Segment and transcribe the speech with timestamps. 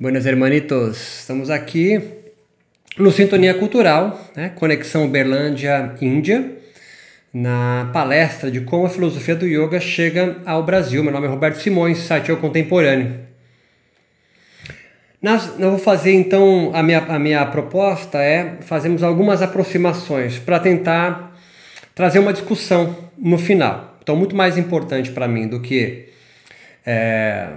[0.00, 2.00] Buenos hermanitos, estamos aqui
[2.96, 4.48] no Sintonia Cultural, né?
[4.48, 6.56] Conexão Uberlândia-Índia,
[7.34, 11.04] na palestra de como a filosofia do yoga chega ao Brasil.
[11.04, 13.20] Meu nome é Roberto Simões, site é o Contemporâneo.
[15.20, 20.58] Nas, eu vou fazer então, a minha, a minha proposta é fazermos algumas aproximações para
[20.58, 21.38] tentar
[21.94, 23.98] trazer uma discussão no final.
[24.02, 26.08] Então, muito mais importante para mim do que
[26.86, 27.50] é,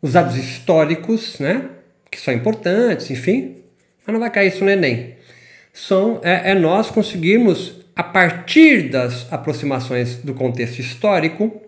[0.00, 1.68] os dados históricos, né?
[2.10, 3.56] Que são importantes, enfim,
[4.06, 5.16] mas não vai cair isso no Enem.
[5.72, 11.62] São, é, é nós conseguirmos, a partir das aproximações do contexto histórico,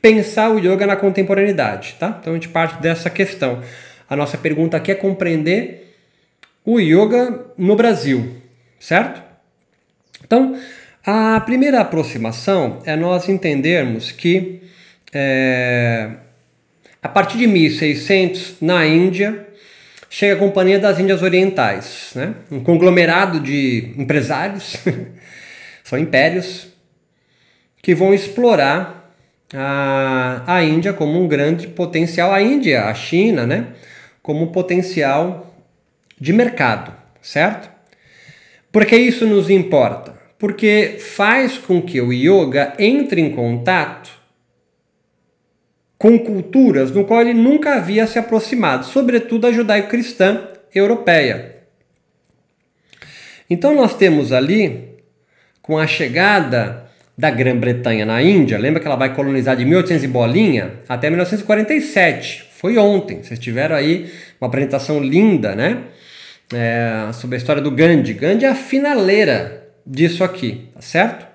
[0.00, 2.18] pensar o yoga na contemporaneidade, tá?
[2.20, 3.62] Então a gente parte dessa questão.
[4.08, 5.96] A nossa pergunta aqui é compreender
[6.64, 8.36] o yoga no Brasil,
[8.78, 9.22] certo?
[10.24, 10.58] Então,
[11.04, 14.62] a primeira aproximação é nós entendermos que
[15.12, 16.10] é,
[17.02, 19.48] a partir de 1600, na Índia,
[20.08, 22.34] chega a Companhia das Índias Orientais, né?
[22.48, 24.76] um conglomerado de empresários,
[25.82, 26.68] são impérios,
[27.82, 29.12] que vão explorar
[29.52, 33.66] a, a Índia como um grande potencial, a Índia, a China, né?
[34.22, 35.52] como potencial
[36.20, 37.68] de mercado, certo?
[38.70, 40.14] Por que isso nos importa?
[40.38, 44.21] Porque faz com que o yoga entre em contato
[46.02, 51.58] com culturas no qual ele nunca havia se aproximado, sobretudo a judaico-cristã europeia.
[53.48, 54.96] Então nós temos ali,
[55.62, 60.08] com a chegada da Grã-Bretanha na Índia, lembra que ela vai colonizar de 1800 e
[60.08, 65.84] bolinha até 1947, foi ontem, vocês tiveram aí uma apresentação linda, né?
[66.52, 68.12] É, sobre a história do Gandhi.
[68.14, 71.28] Gandhi é a finaleira disso aqui, tá certo?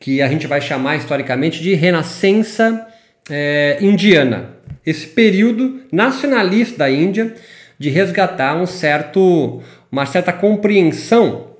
[0.00, 2.92] Que a gente vai chamar historicamente de renascença
[3.30, 7.34] é, indiana, esse período nacionalista da Índia
[7.78, 11.50] de resgatar um certo, uma certa compreensão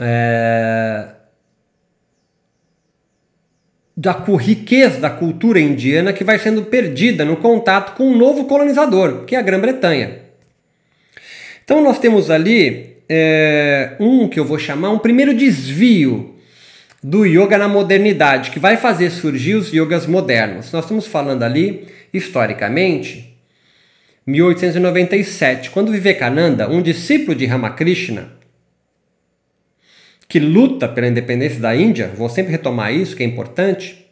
[0.00, 1.08] é,
[3.96, 9.24] da riqueza da cultura indiana que vai sendo perdida no contato com um novo colonizador,
[9.24, 10.20] que é a Grã-Bretanha.
[11.64, 16.37] Então nós temos ali é, um que eu vou chamar um primeiro desvio
[17.02, 20.72] do yoga na modernidade, que vai fazer surgir os yogas modernos.
[20.72, 23.36] Nós estamos falando ali, historicamente,
[24.26, 28.32] 1897, quando Vivekananda, um discípulo de Ramakrishna,
[30.28, 34.06] que luta pela independência da Índia, vou sempre retomar isso, que é importante,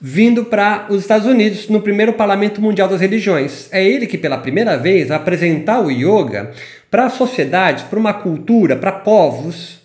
[0.00, 3.68] vindo para os Estados Unidos no primeiro Parlamento Mundial das Religiões.
[3.72, 6.52] É ele que, pela primeira vez, apresentar o yoga
[6.90, 9.80] para sociedades, para uma cultura, para povos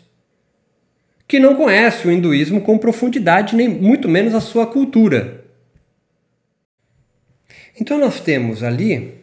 [1.32, 5.46] que não conhece o hinduísmo com profundidade, nem muito menos a sua cultura.
[7.80, 9.14] Então nós temos ali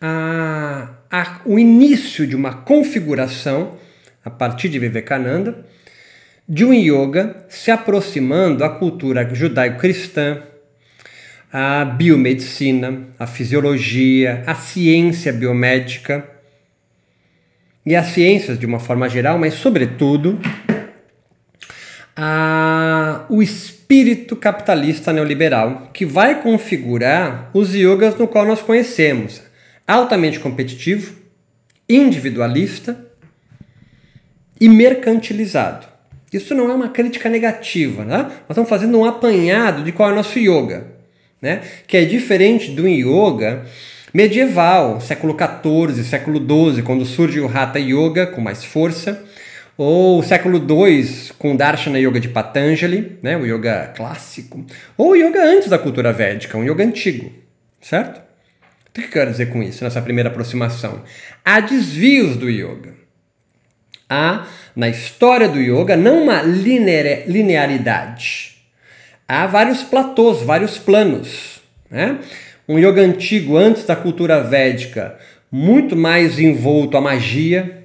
[0.00, 3.76] a, a, o início de uma configuração,
[4.24, 5.66] a partir de Vivekananda,
[6.48, 10.40] de um yoga se aproximando à cultura judaico-cristã,
[11.52, 16.24] à biomedicina, à fisiologia, à ciência biomédica
[17.84, 20.38] e às ciências de uma forma geral, mas sobretudo
[22.20, 29.40] a, o espírito capitalista neoliberal, que vai configurar os yogas no qual nós conhecemos.
[29.86, 31.14] Altamente competitivo,
[31.88, 33.06] individualista
[34.60, 35.86] e mercantilizado.
[36.32, 38.22] Isso não é uma crítica negativa, né?
[38.24, 40.88] Nós estamos fazendo um apanhado de qual é o nosso yoga,
[41.40, 41.62] né?
[41.86, 43.64] Que é diferente do yoga
[44.12, 49.24] medieval, século XIV, século XII, quando surge o Hatha Yoga com mais força,
[49.78, 54.66] ou século II com Darshana Yoga de Patanjali, né, o yoga clássico,
[54.96, 57.32] ou o yoga antes da cultura védica, um yoga antigo,
[57.80, 58.18] certo?
[58.18, 61.04] O que eu quero dizer com isso, nessa primeira aproximação?
[61.44, 62.94] Há desvios do yoga.
[64.10, 68.56] Há, na história do yoga, não uma linearidade.
[69.28, 71.60] Há vários platôs, vários planos.
[71.88, 72.18] Né?
[72.68, 75.16] Um yoga antigo, antes da cultura védica,
[75.52, 77.77] muito mais envolto à magia,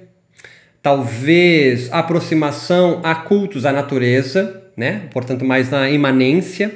[0.84, 5.08] talvez aproximação a cultos à natureza, né?
[5.10, 6.70] portanto, mais na imanência.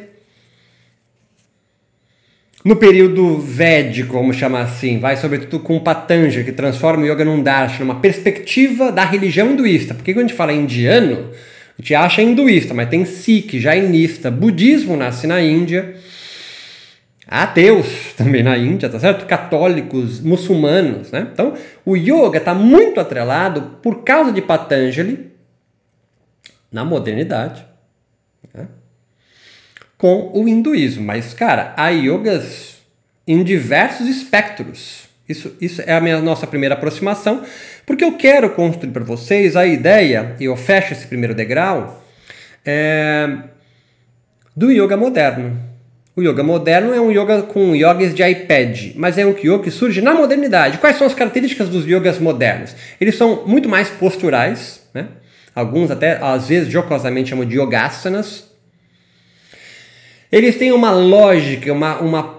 [2.64, 7.42] No período védico, vamos chamar assim, vai sobretudo com Patanjali, que transforma o yoga num
[7.42, 9.92] darshan, numa perspectiva da religião hinduísta.
[9.92, 11.30] Porque quando a gente fala indiano,
[11.78, 15.96] a gente acha hinduísta, mas tem Sikh, jainista, budismo nasce na Índia,
[17.28, 19.26] ateus também na Índia, tá certo?
[19.26, 21.28] Católicos, muçulmanos, né?
[21.30, 21.54] Então,
[21.84, 25.30] o yoga está muito atrelado por causa de Patanjali
[26.72, 27.64] na modernidade,
[28.54, 28.68] né?
[29.98, 31.04] com o hinduísmo.
[31.04, 32.78] Mas, cara, há yogas
[33.26, 35.06] em diversos espectros.
[35.28, 37.44] Isso, isso é a minha, nossa primeira aproximação,
[37.84, 42.02] porque eu quero construir para vocês a ideia, e eu fecho esse primeiro degrau,
[42.64, 43.38] é,
[44.56, 45.67] do yoga moderno.
[46.18, 49.70] O yoga moderno é um yoga com yogis de iPad, mas é um yoga que
[49.70, 50.78] surge na modernidade.
[50.78, 52.74] Quais são as características dos yogas modernos?
[53.00, 55.06] Eles são muito mais posturais, né?
[55.54, 58.48] alguns até às vezes jocosamente chamam de yogasanas.
[60.32, 62.38] Eles têm uma lógica, uma, uma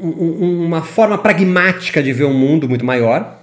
[0.00, 3.42] uma forma pragmática de ver o mundo muito maior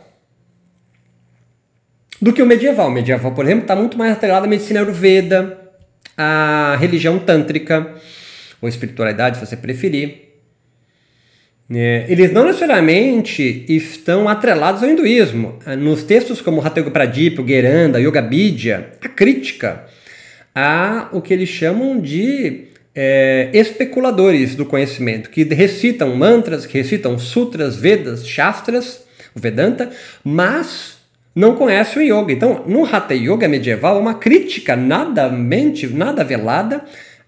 [2.20, 2.88] do que o medieval.
[2.88, 5.60] O medieval, por exemplo, está muito mais atrelado à medicina ayurveda,
[6.18, 7.94] à religião tântrica,
[8.66, 10.26] ou espiritualidade, se você preferir.
[11.74, 15.58] É, eles não necessariamente estão atrelados ao hinduísmo.
[15.80, 19.86] Nos textos como Hatha Pradip, o Geranda, Yoga Bidya, a crítica
[20.54, 27.20] a o que eles chamam de é, especuladores do conhecimento, que recitam mantras, que recitam
[27.20, 29.04] sutras, vedas, shastras,
[29.36, 29.92] o Vedanta,
[30.24, 30.96] mas
[31.36, 32.32] não conhecem o yoga.
[32.32, 36.86] Então, no Hatha Yoga medieval, é uma crítica nada mente, nada velada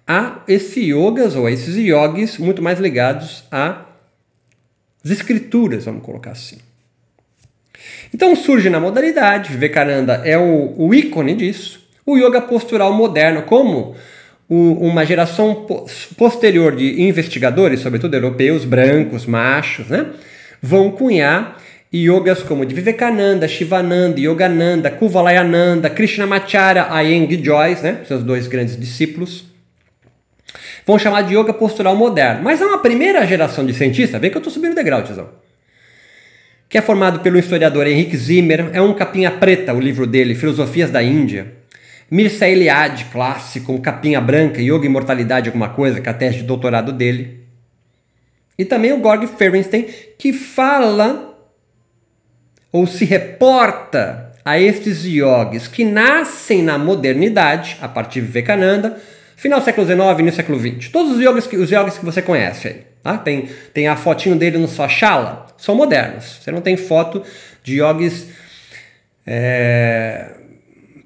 [0.08, 6.58] a esses yogas ou a esses yogis muito mais ligados às escrituras, vamos colocar assim.
[8.14, 13.96] Então surge na modalidade, Vivekananda é o, o ícone disso, o yoga postural moderno, como
[14.48, 15.68] o, uma geração
[16.18, 20.08] posterior de investigadores, sobretudo europeus, brancos, machos, né,
[20.62, 21.58] vão cunhar
[21.94, 29.46] yogas como de Vivekananda, Shivananda, Yogananda, Kuvalayananda, Krishnamacharya, Iyengar Joyce, né, seus dois grandes discípulos,
[30.88, 32.42] vão chamar de yoga postural moderno.
[32.42, 35.30] Mas é uma primeira geração de cientistas, vê que eu estou subindo o degrau, tiozão,
[36.70, 40.90] que é formado pelo historiador Henrique Zimmer, é um capinha preta o livro dele, Filosofias
[40.90, 41.54] da Índia,
[42.10, 46.38] Mircea Eliade, clássico, um capinha branca, Yoga e Imortalidade, alguma coisa, que é a tese
[46.38, 47.46] de doutorado dele.
[48.58, 49.86] E também o Gorg Ferenstein,
[50.18, 51.38] que fala
[52.72, 58.98] ou se reporta a estes yogis que nascem na modernidade, a partir de Vivekananda,
[59.38, 60.90] final do século XIX e no século XX.
[60.90, 62.82] Todos os yogis que, os yogis que você conhece aí.
[63.02, 63.18] Tá?
[63.18, 66.40] Tem, tem a fotinho dele no sua chala, são modernos.
[66.42, 67.24] Você não tem foto
[67.64, 68.28] de yogis
[69.26, 70.32] é,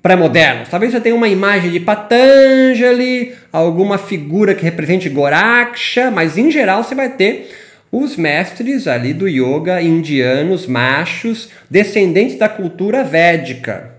[0.01, 0.69] pré-modernos.
[0.69, 6.83] Talvez você tenha uma imagem de Patanjali, alguma figura que represente Goraksha, mas em geral
[6.83, 7.51] você vai ter
[7.91, 13.91] os mestres ali do yoga indianos, machos, descendentes da cultura védica,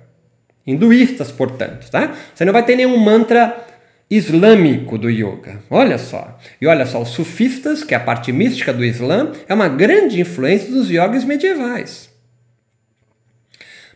[0.67, 2.15] hinduístas, portanto, tá?
[2.35, 3.72] Você não vai ter nenhum mantra
[4.17, 5.61] islâmico do yoga.
[5.71, 6.39] Olha só.
[6.61, 10.21] E olha só, os sufistas, que é a parte mística do Islã, é uma grande
[10.21, 12.11] influência dos yogis medievais.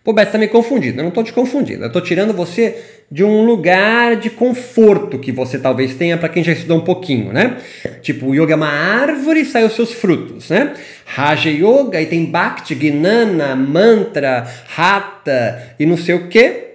[0.02, 1.00] Pô, Beto, você tá me confundindo.
[1.00, 1.82] Eu não estou te confundindo.
[1.82, 2.76] Eu estou tirando você
[3.10, 7.32] de um lugar de conforto que você talvez tenha para quem já estudou um pouquinho,
[7.32, 7.58] né?
[8.02, 10.74] Tipo, o yoga é uma árvore e sai os seus frutos, né?
[11.04, 14.46] Raja Yoga e tem Bhakti, Gnana, Mantra,
[14.76, 16.65] Hatha e não sei o que.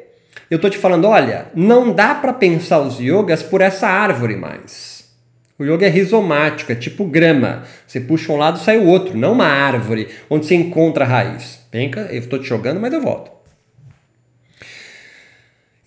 [0.51, 5.09] Eu estou te falando, olha, não dá para pensar os yogas por essa árvore mais.
[5.57, 7.63] O yoga é rizomático, é tipo grama.
[7.87, 11.61] Você puxa um lado sai o outro, não uma árvore onde você encontra a raiz.
[11.71, 13.31] Penca, eu estou te jogando, mas eu volto.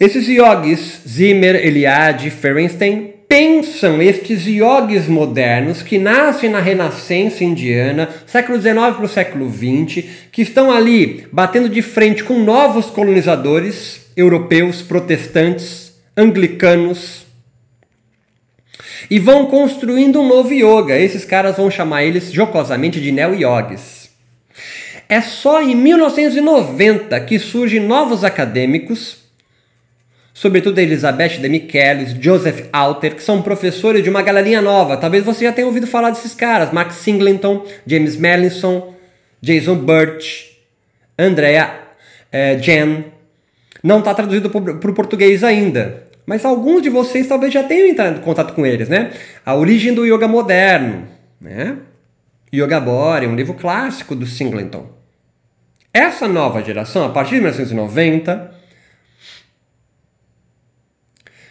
[0.00, 8.60] Esses yogis, Zimmer, Eliade, Ferenstein, pensam estes yogis modernos que nascem na renascença indiana, século
[8.60, 14.82] XIX para o século XX, que estão ali batendo de frente com novos colonizadores europeus,
[14.82, 17.24] protestantes, anglicanos,
[19.10, 20.98] e vão construindo um novo yoga.
[20.98, 24.10] Esses caras vão chamar eles jocosamente de neo-yogis.
[25.08, 29.23] É só em 1990 que surgem novos acadêmicos,
[30.34, 34.96] sobretudo Elizabeth de Michelis, Joseph Alter, que são professores de uma galerinha nova.
[34.96, 38.92] Talvez você já tenha ouvido falar desses caras: Mark Singleton, James Mellinson,
[39.40, 40.58] Jason Birch,
[41.16, 41.82] Andrea
[42.32, 43.04] eh, Jen.
[43.82, 48.18] Não está traduzido para o português ainda, mas alguns de vocês talvez já tenham entrado
[48.18, 49.12] em contato com eles, né?
[49.44, 51.06] A origem do yoga moderno,
[51.40, 51.76] né?
[52.52, 54.88] Yoga Bore, um livro clássico do Singleton.
[55.92, 58.53] Essa nova geração, a partir de 1990,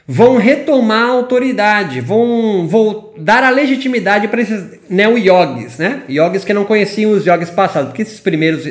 [0.08, 6.04] vão retomar a autoridade, vão, vão dar a legitimidade para esses neo-yogis, né?
[6.10, 8.68] Yogis que não conheciam os yogis passados, porque esses primeiros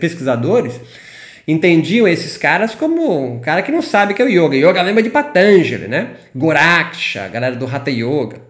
[0.00, 0.80] pesquisadores
[1.46, 4.56] entendiam esses caras como um cara que não sabe que é o yoga.
[4.56, 6.10] Yoga lembra de Patanjali, né?
[6.34, 8.40] Goraksha, galera do Hatha Yoga.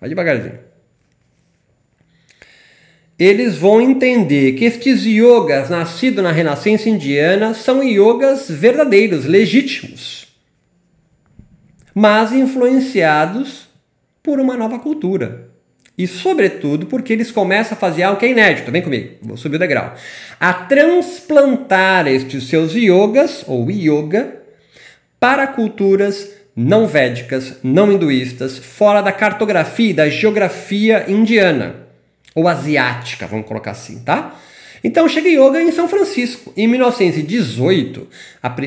[0.00, 0.70] Vai devagarzinho
[3.20, 10.29] eles vão entender que estes yogas nascidos na renascença indiana são yogas verdadeiros, legítimos,
[11.94, 13.68] mas influenciados
[14.22, 15.48] por uma nova cultura.
[15.96, 18.72] E, sobretudo, porque eles começam a fazer algo que é inédito.
[18.72, 19.94] Vem comigo, vou subir o degrau.
[20.38, 24.40] A transplantar estes seus yogas, ou yoga,
[25.18, 31.76] para culturas não védicas, não hinduístas, fora da cartografia e da geografia indiana,
[32.34, 34.38] ou asiática, vamos colocar assim, tá?
[34.82, 36.52] Então chega yoga em São Francisco.
[36.56, 38.08] Em 1918,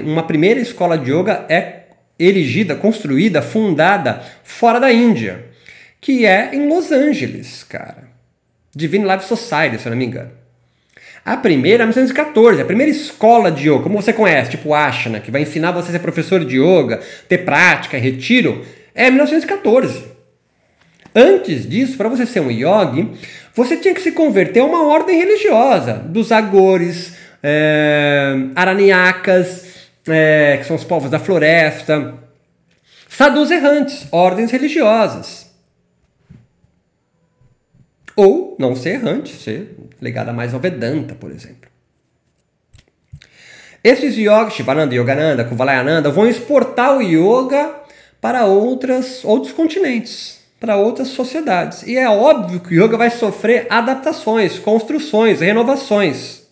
[0.03, 1.82] uma primeira escola de yoga é
[2.17, 5.53] erigida, construída, fundada fora da Índia
[6.03, 8.03] que é em Los Angeles, cara.
[8.75, 10.31] Divine Life Society, se eu não me engano.
[11.23, 15.31] A primeira é 1914, a primeira escola de yoga, como você conhece, tipo Ashana, que
[15.31, 20.03] vai ensinar você a ser professor de yoga, ter prática, retiro, é 1914.
[21.15, 23.09] Antes disso, para você ser um yogi,
[23.55, 29.67] você tinha que se converter a uma ordem religiosa, dos agores, é, araniacas,
[30.07, 32.15] é, que são os povos da floresta,
[33.07, 35.51] sadhus errantes, ordens religiosas.
[38.15, 41.71] Ou não ser errante, ser ligada mais ao Vedanta, por exemplo.
[43.83, 47.83] Esses yogas, Shivananda, Yogananda, Kuvalayananda, vão exportar o yoga
[48.21, 51.83] para outras, outros continentes, para outras sociedades.
[51.83, 56.42] E é óbvio que o yoga vai sofrer adaptações, construções, renovações.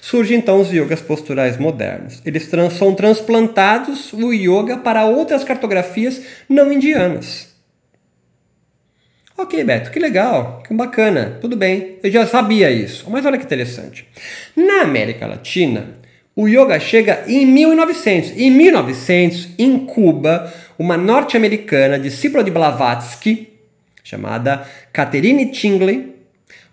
[0.00, 2.22] Surgem então os yogas posturais modernos.
[2.24, 7.48] Eles trans, são transplantados o yoga para outras cartografias não indianas.
[9.36, 13.08] Ok, Beto, que legal, que bacana, tudo bem, eu já sabia isso.
[13.08, 14.08] Mas olha que interessante.
[14.56, 15.96] Na América Latina,
[16.34, 18.32] o yoga chega em 1900.
[18.32, 23.52] Em 1900, em Cuba, uma norte-americana, discípula de Blavatsky,
[24.02, 26.14] chamada Catherine Tingley,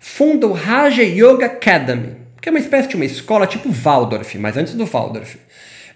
[0.00, 4.56] funda o Raja Yoga Academy, que é uma espécie de uma escola tipo Waldorf, mas
[4.56, 5.36] antes do Waldorf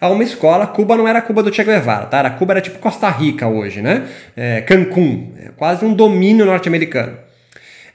[0.00, 0.66] a uma escola.
[0.66, 2.18] Cuba não era Cuba do Che Guevara, tá?
[2.18, 4.08] Era Cuba era tipo Costa Rica hoje, né?
[4.36, 7.18] É, Cancún, é quase um domínio norte-americano.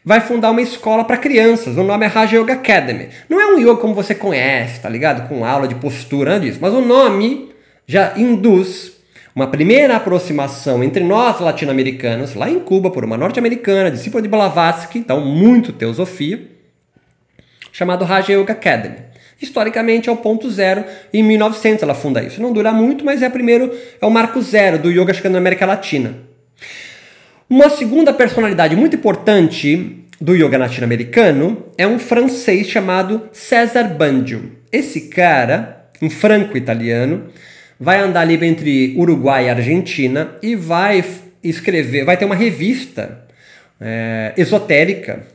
[0.04, 3.10] Vai fundar uma escola para crianças, o nome é Raja Yoga Academy.
[3.28, 5.28] Não é um yoga como você conhece, tá ligado?
[5.28, 6.60] Com aula de postura, nada disso.
[6.62, 7.50] Mas o nome
[7.88, 8.92] já induz
[9.36, 15.00] uma primeira aproximação entre nós latino-americanos, lá em Cuba, por uma norte-americana, discípula de Blavatsky,
[15.00, 16.54] então muito teosofia,
[17.75, 18.96] chamado Raja Yoga Academy.
[19.41, 22.41] Historicamente é o ponto zero, em 1900 ela funda isso.
[22.41, 23.70] Não dura muito, mas é primeiro
[24.01, 26.15] é o marco zero do yoga chegando na América Latina.
[27.50, 34.53] Uma segunda personalidade muito importante do yoga latino-americano é um francês chamado César Bandio.
[34.72, 37.25] Esse cara, um franco-italiano,
[37.77, 41.03] vai andar ali entre Uruguai e Argentina e vai
[41.44, 43.25] escrever, vai ter uma revista
[43.82, 45.35] é, esotérica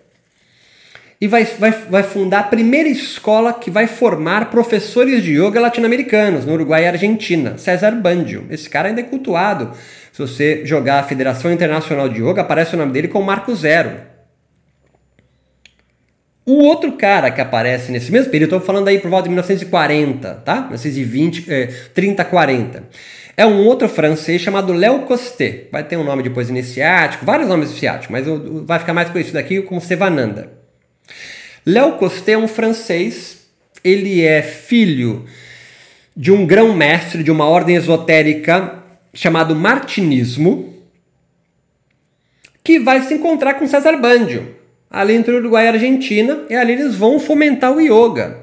[1.21, 6.47] e vai, vai, vai fundar a primeira escola que vai formar professores de yoga latino-americanos
[6.47, 8.47] no Uruguai e Argentina, César Bandio.
[8.49, 9.73] Esse cara ainda é cultuado.
[10.13, 13.99] Se você jogar a Federação Internacional de Yoga, aparece o nome dele como Marco Zero.
[16.47, 20.35] O outro cara que aparece nesse mesmo período, estou falando aí por volta de 1940,
[20.37, 20.63] tá?
[20.63, 22.85] 1920, eh, 30, 40.
[23.37, 25.69] É um outro francês chamado Léo Costé.
[25.71, 28.27] Vai ter um nome depois iniciático, vários nomes iniciáticos, mas
[28.67, 30.60] vai ficar mais conhecido aqui como Sevananda.
[31.65, 33.47] Léo Costé é um francês,
[33.85, 35.27] ele é filho
[36.17, 40.75] de um grão-mestre de uma ordem esotérica chamado Martinismo,
[42.65, 44.55] que vai se encontrar com César Bandio,
[44.91, 48.39] ali entre Uruguai e Argentina, e ali eles vão fomentar o yoga.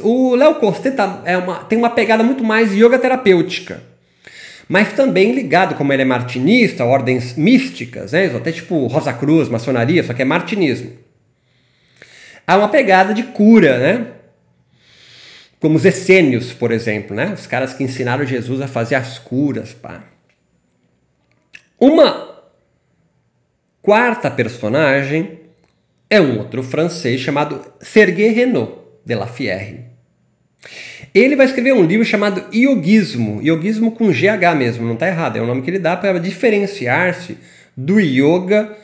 [0.00, 3.82] O Léo Costé tá, é uma, tem uma pegada muito mais yoga terapêutica,
[4.68, 8.26] mas também ligado, como ele é martinista, ordens místicas, né?
[8.34, 11.01] até tipo Rosa Cruz, maçonaria, só que é martinismo
[12.52, 14.06] há uma pegada de cura, né?
[15.58, 17.32] Como os essênios, por exemplo, né?
[17.32, 20.04] Os caras que ensinaram Jesus a fazer as curas, pá.
[21.80, 22.42] Uma
[23.80, 25.40] quarta personagem
[26.10, 28.72] é um outro francês chamado Serge Renaud
[29.04, 29.86] de La Fierre.
[31.14, 35.40] Ele vai escrever um livro chamado Yogismo, Yogismo com GH mesmo, não está errado, é
[35.40, 37.36] o nome que ele dá para diferenciar-se
[37.76, 38.76] do yoga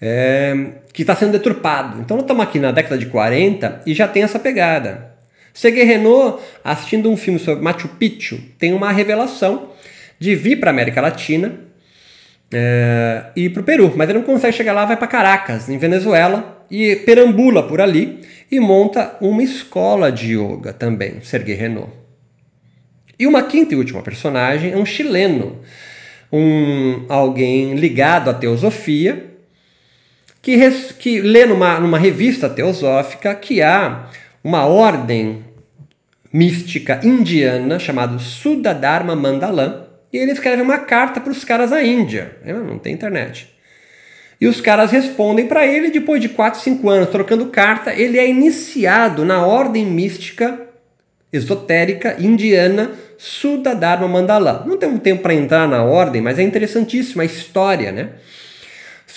[0.00, 0.54] é,
[0.96, 2.00] que está sendo deturpado.
[2.00, 5.14] Então, nós estamos aqui na década de 40 e já tem essa pegada.
[5.52, 9.72] Sergei Renault, assistindo um filme sobre Machu Picchu, tem uma revelação
[10.18, 11.60] de vir para a América Latina
[12.50, 15.76] é, e para o Peru, mas ele não consegue chegar lá, vai para Caracas, em
[15.76, 21.92] Venezuela, e perambula por ali e monta uma escola de yoga também, Sergei Renault.
[23.18, 25.60] E uma quinta e última personagem é um chileno,
[26.32, 29.35] um alguém ligado à teosofia,
[30.46, 34.08] que, res, que lê numa, numa revista teosófica que há
[34.44, 35.44] uma ordem
[36.32, 42.36] mística indiana chamada Sudadharma Mandalam, e ele escreve uma carta para os caras da Índia.
[42.44, 43.52] Não tem internet.
[44.40, 48.30] E os caras respondem para ele depois de 4, 5 anos trocando carta, ele é
[48.30, 50.60] iniciado na ordem mística
[51.32, 54.62] esotérica indiana Sudadharma Mandala.
[54.64, 58.10] Não temos tempo para entrar na ordem, mas é interessantíssima a história, né?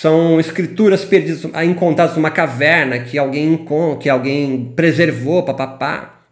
[0.00, 3.66] São escrituras perdidas, encontradas numa caverna que alguém
[4.00, 6.22] que alguém preservou, papapá.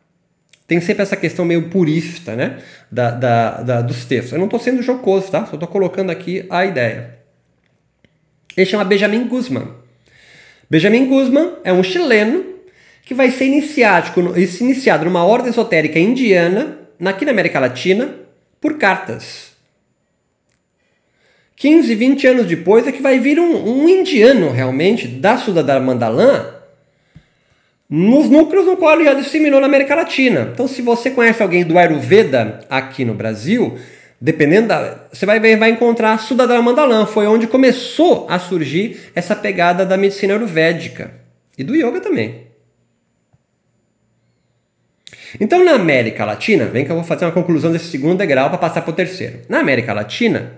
[0.67, 2.61] Tem sempre essa questão meio purista, né?
[2.91, 4.33] Da, da, da dos textos.
[4.33, 5.45] Eu não estou sendo jocoso, tá?
[5.45, 7.19] Só estou colocando aqui a ideia.
[8.57, 9.69] Ele chama Benjamin Guzman.
[10.71, 12.47] Benjamin Guzman é um chileno
[13.03, 18.15] que vai ser iniciado, iniciado numa ordem esotérica indiana, aqui na América Latina,
[18.63, 19.48] por cartas.
[21.59, 26.55] 15, 20 anos depois é que vai vir um, um indiano realmente da Sudadar Mandalã
[27.91, 30.51] nos núcleos no qual ele já disseminou na América Latina.
[30.53, 33.77] Então, se você conhece alguém do Ayurveda aqui no Brasil,
[34.21, 35.07] dependendo da.
[35.13, 36.63] Você vai, vai encontrar Sudadara.
[37.07, 41.11] Foi onde começou a surgir essa pegada da medicina ayurvédica
[41.57, 42.47] e do yoga também.
[45.41, 48.59] Então, na América Latina, vem que eu vou fazer uma conclusão desse segundo degrau para
[48.59, 49.41] passar para o terceiro.
[49.49, 50.53] Na América Latina,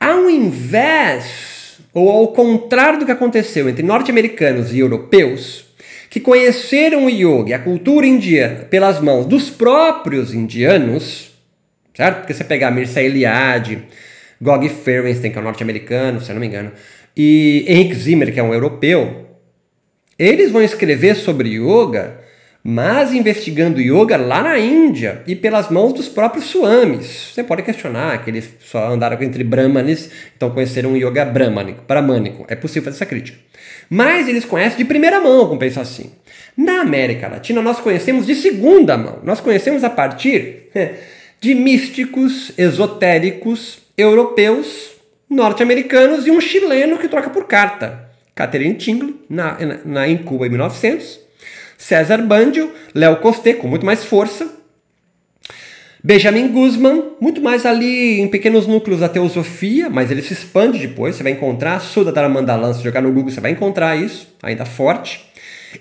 [0.00, 5.66] ao invés, ou ao contrário do que aconteceu entre norte-americanos e europeus,
[6.10, 11.30] que conheceram o yoga e a cultura indiana pelas mãos dos próprios indianos,
[11.94, 12.18] certo?
[12.18, 13.82] Porque você pegar Mircea Eliade,
[14.40, 16.72] Gog Ferenstein, que é um norte-americano, se eu não me engano,
[17.16, 19.26] e Henrik Zimmer, que é um europeu,
[20.18, 22.20] eles vão escrever sobre yoga,
[22.62, 27.30] mas investigando yoga lá na Índia e pelas mãos dos próprios swamis.
[27.32, 32.44] Você pode questionar que eles só andaram entre brahmanes, então conheceram o yoga brahmanico, brahmanico.
[32.48, 33.38] É possível fazer essa crítica.
[33.88, 36.10] Mas eles conhecem de primeira mão, vamos pensar assim.
[36.56, 39.20] Na América Latina, nós conhecemos de segunda mão.
[39.22, 40.94] Nós conhecemos a partir é,
[41.40, 44.90] de místicos esotéricos europeus,
[45.30, 48.08] norte-americanos e um chileno que troca por carta.
[48.34, 51.27] Catherine Tingle, na, na, na, em Cuba em 1900.
[51.78, 54.58] César Bandio, Léo Costé, com muito mais força.
[56.02, 61.14] Benjamin Guzman, muito mais ali em pequenos núcleos da teosofia, mas ele se expande depois.
[61.14, 65.24] Você vai encontrar Suda Dharamandalam, se jogar no Google, você vai encontrar isso, ainda forte.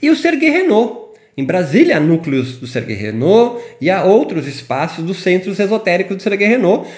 [0.01, 1.07] E o Sergei Renault.
[1.36, 6.23] Em Brasília há núcleos do Sergei Renault e há outros espaços dos centros esotéricos do
[6.23, 6.89] Sergei Renault,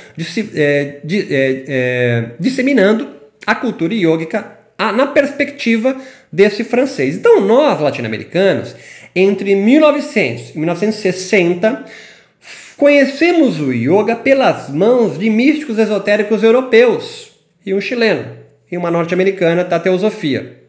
[0.55, 3.09] é, de, é, é, disseminando
[3.45, 5.97] a cultura iógica na perspectiva
[6.31, 7.15] desse francês.
[7.15, 8.75] Então, nós, latino-americanos,
[9.15, 11.85] entre 1900 e 1960,
[12.77, 17.31] conhecemos o yoga pelas mãos de místicos esotéricos europeus
[17.65, 18.37] e um chileno
[18.71, 20.59] e uma norte-americana da teosofia.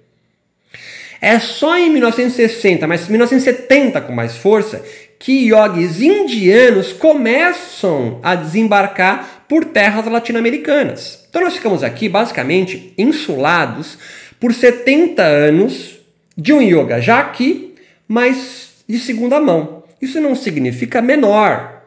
[1.20, 4.82] É só em 1960, mas 1970 com mais força,
[5.18, 11.26] que yogis indianos começam a desembarcar por terras latino-americanas.
[11.28, 13.98] Então nós ficamos aqui basicamente insulados
[14.40, 16.00] por 70 anos
[16.36, 17.74] de um yoga já aqui,
[18.08, 19.84] mas de segunda mão.
[20.00, 21.84] Isso não significa menor.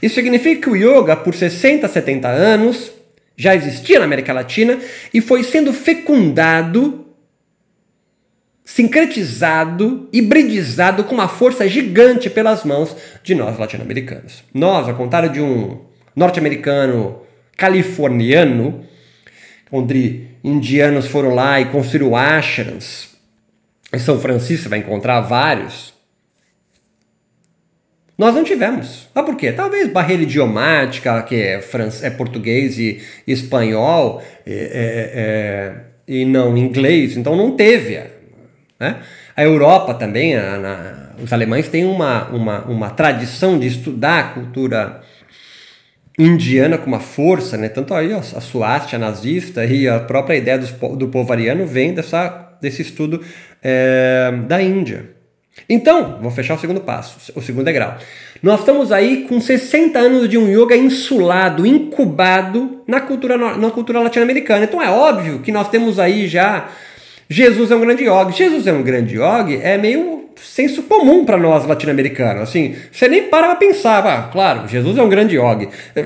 [0.00, 2.92] Isso significa que o yoga, por 60, 70 anos,
[3.36, 4.78] já existia na América Latina
[5.12, 7.06] e foi sendo fecundado
[8.66, 14.42] sincretizado, hibridizado com uma força gigante pelas mãos de nós latino-americanos.
[14.52, 15.80] Nós, ao contrário de um
[16.16, 17.22] norte-americano
[17.56, 18.84] californiano,
[19.70, 23.08] onde indianos foram lá e construíram ashrams,
[23.92, 25.96] em São Francisco você vai encontrar vários,
[28.18, 29.08] nós não tivemos.
[29.14, 29.52] Ah, por quê?
[29.52, 31.60] Talvez barreira idiomática, que é,
[32.02, 35.74] é português e, espanhol, é, é, é,
[36.08, 38.00] e não inglês, então não teve.
[38.80, 38.96] Né?
[39.36, 45.02] A Europa também, a, os alemães têm uma, uma, uma tradição de estudar a cultura
[46.18, 47.68] indiana com uma força, né?
[47.68, 51.92] tanto aí a, a suástia nazista e a própria ideia do, do povo ariano vem
[51.92, 53.20] dessa, desse estudo
[53.62, 55.16] é, da Índia.
[55.68, 57.96] Então, vou fechar o segundo passo, o segundo degrau.
[58.42, 64.00] Nós estamos aí com 60 anos de um yoga insulado, incubado na cultura, na cultura
[64.00, 64.64] latino-americana.
[64.64, 66.68] Então é óbvio que nós temos aí já
[67.28, 68.36] Jesus é um grande yogi.
[68.36, 72.42] Jesus é um grande yogi é meio senso comum para nós latino-americanos.
[72.42, 75.68] Assim, você nem para para pensar, ah, claro, Jesus é um grande yogi.
[75.94, 76.00] É,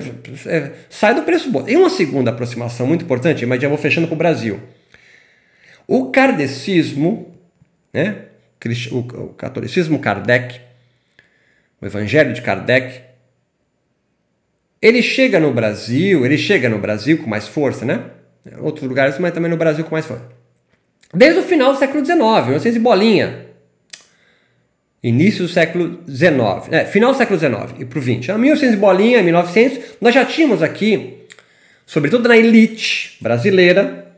[0.47, 1.64] é, sai do preço bom.
[1.66, 4.61] E uma segunda aproximação muito importante, mas já vou fechando para o Brasil.
[5.87, 7.35] O kardecismo,
[7.93, 8.27] né,
[8.93, 10.61] o catolicismo Kardec,
[11.81, 13.03] o evangelho de Kardec,
[14.81, 18.05] ele chega no Brasil, ele chega no Brasil com mais força, né?
[18.61, 20.25] Outros lugares, mas também no Brasil com mais força.
[21.12, 23.50] Desde o final do século XIX, 1900 e bolinha.
[25.03, 28.37] Início do século XIX, é, final do século XIX e para o XX.
[28.37, 31.25] 1900 e bolinha, 1900, nós já tínhamos aqui,
[31.87, 34.13] sobretudo na elite brasileira,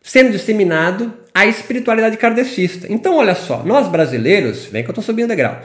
[0.00, 2.86] sendo disseminado a espiritualidade kardecista.
[2.88, 5.60] Então, olha só, nós brasileiros, vem que eu estou subindo o degrau,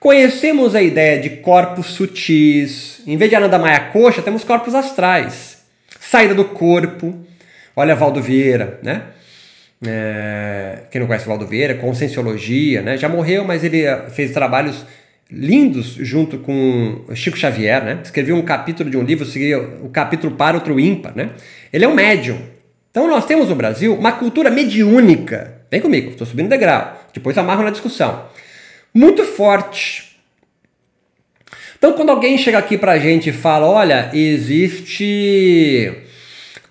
[0.00, 5.58] conhecemos a ideia de corpos sutis, em vez de Ananda Maia Coxa, temos corpos astrais,
[6.00, 7.16] saída do corpo.
[7.76, 9.02] Olha Valdo Vieira, né?
[9.84, 12.96] É, quem não conhece Valdo Vieira, Conscienciologia, né?
[12.96, 14.86] Já morreu, mas ele eh, fez trabalhos
[15.28, 18.00] lindos junto com Chico Xavier, né?
[18.04, 21.30] Escreveu um capítulo de um livro, seguia o capítulo para outro ímpar, né?
[21.72, 22.38] Ele é um médium.
[22.90, 25.62] Então nós temos no Brasil uma cultura mediúnica.
[25.70, 27.02] Vem comigo, estou subindo degrau.
[27.12, 28.26] Depois amarro na discussão.
[28.94, 30.16] Muito forte.
[31.76, 35.90] Então quando alguém chega aqui pra gente e fala, olha, existe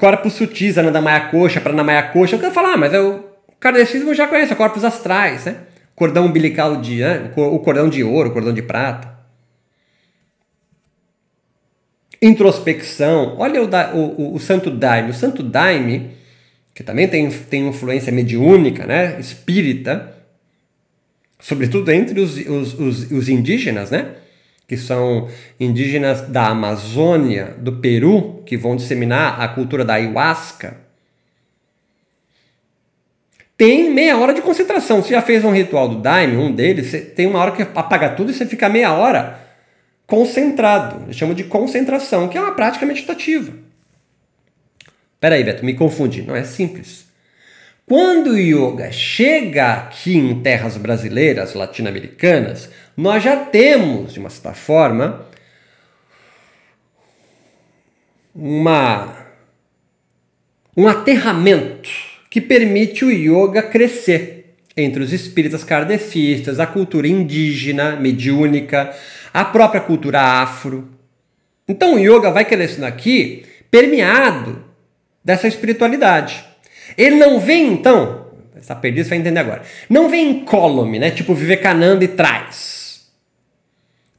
[0.01, 4.15] corpos sutis, Ananda Maia Coxa, Pranamaya Coxa, eu quero falar, ah, mas eu, o kardecismo
[4.15, 5.57] já conhece, corpos astrais, né?
[5.95, 7.31] Cordão umbilical de, né?
[7.35, 9.11] o cordão de ouro, o cordão de prata.
[12.19, 13.35] introspecção.
[13.37, 15.11] Olha o, o, o Santo Daime.
[15.11, 16.11] O Santo Daime,
[16.73, 19.19] que também tem, tem influência mediúnica, né?
[19.19, 20.15] espírita,
[21.39, 24.15] sobretudo entre os, os, os, os indígenas, né?
[24.71, 25.27] Que são
[25.59, 30.77] indígenas da Amazônia, do Peru, que vão disseminar a cultura da ayahuasca,
[33.57, 35.03] tem meia hora de concentração.
[35.03, 38.31] Você já fez um ritual do Daime, um deles, tem uma hora que apaga tudo
[38.31, 39.41] e você fica meia hora
[40.07, 41.03] concentrado.
[41.05, 43.51] Eu chamo de concentração, que é uma prática meditativa.
[45.19, 46.21] Peraí, Beto, me confundi.
[46.21, 47.07] Não é simples.
[47.85, 54.53] Quando o yoga chega aqui em terras brasileiras, latino-americanas, nós já temos, de uma certa
[54.53, 55.25] forma,
[58.33, 59.27] uma,
[60.75, 61.89] um aterramento
[62.29, 68.95] que permite o yoga crescer entre os espíritas kardecistas, a cultura indígena, mediúnica,
[69.33, 70.89] a própria cultura afro.
[71.67, 74.63] Então o yoga vai crescendo aqui permeado
[75.23, 76.43] dessa espiritualidade.
[76.97, 78.27] Ele não vem, então,
[78.81, 79.61] perdido, você vai entender agora.
[79.89, 81.11] Não vem incólume, né?
[81.11, 82.80] Tipo Vivekananda e traz.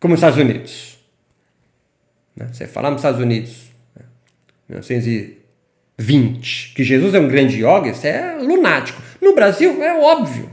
[0.02, 0.98] Como nos Estados Unidos.
[2.34, 2.48] Né?
[2.52, 4.02] Você fala nos Estados Unidos, né?
[4.68, 9.00] 1920, que Jesus é um grande yoga, isso é lunático.
[9.20, 10.50] No Brasil é óbvio.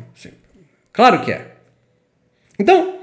[0.94, 1.48] Claro que é.
[2.60, 3.00] Então,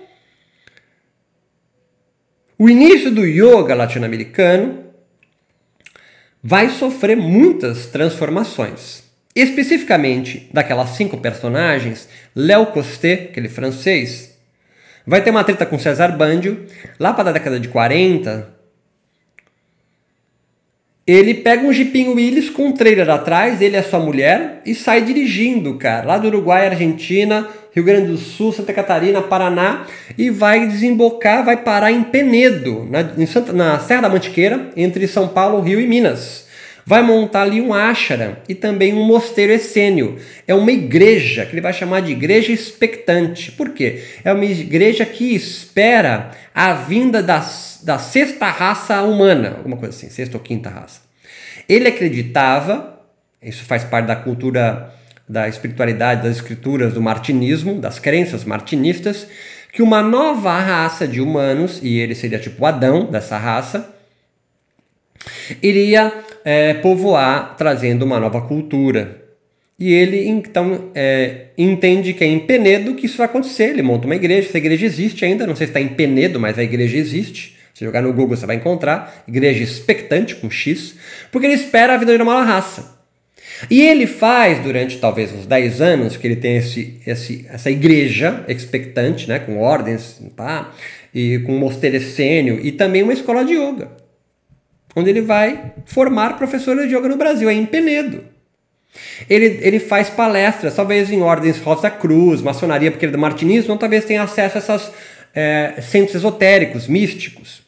[2.57, 4.85] o início do yoga latino-americano
[6.41, 9.03] vai sofrer muitas transformações.
[9.35, 14.36] Especificamente daquelas cinco personagens, Léo Costé, aquele francês,
[15.07, 16.67] vai ter uma treta com César Bandio,
[16.99, 18.57] lá para a década de 40.
[21.07, 25.03] Ele pega um Jeepinho Willys com um trailer atrás, ele a sua mulher, e sai
[25.03, 30.67] dirigindo, cara, lá do Uruguai, Argentina, Rio Grande do Sul, Santa Catarina, Paraná e vai
[30.67, 35.61] desembocar, vai parar em Penedo, na, em Santa, na Serra da Mantiqueira, entre São Paulo,
[35.61, 36.46] Rio e Minas.
[36.89, 40.21] Vai montar ali um ashram e também um mosteiro essênio.
[40.47, 43.51] É uma igreja que ele vai chamar de igreja expectante.
[43.51, 44.05] Por quê?
[44.23, 47.45] É uma igreja que espera a vinda da,
[47.83, 51.01] da sexta raça humana, alguma coisa assim, sexta ou quinta raça.
[51.69, 53.01] Ele acreditava,
[53.43, 54.95] isso faz parte da cultura
[55.29, 59.27] da espiritualidade, das escrituras do martinismo, das crenças martinistas,
[59.73, 63.93] que uma nova raça de humanos, e ele seria tipo Adão dessa raça,
[65.61, 66.13] iria
[66.47, 69.21] é, povoar trazendo uma nova cultura.
[69.77, 73.71] E ele então é, entende que é em Penedo que isso vai acontecer.
[73.71, 76.57] Ele monta uma igreja, essa igreja existe ainda, não sei se está em Penedo, mas
[76.57, 77.57] a igreja existe.
[77.75, 80.95] Se jogar no Google você vai encontrar, igreja expectante com X,
[81.33, 82.97] porque ele espera a vida de uma raça.
[83.69, 88.45] E ele faz, durante talvez uns 10 anos, que ele tem esse, esse, essa igreja
[88.49, 90.73] expectante, né, com ordens, pá,
[91.13, 93.91] e com um essênio, e também uma escola de yoga,
[94.97, 98.25] onde ele vai formar professores de yoga no Brasil, é em Penedo.
[99.29, 103.67] Ele, ele faz palestras, talvez em ordens Rosa Cruz, maçonaria, porque ele é do martinismo,
[103.67, 104.91] então talvez tenha acesso a esses
[105.35, 107.63] é, centros esotéricos, místicos.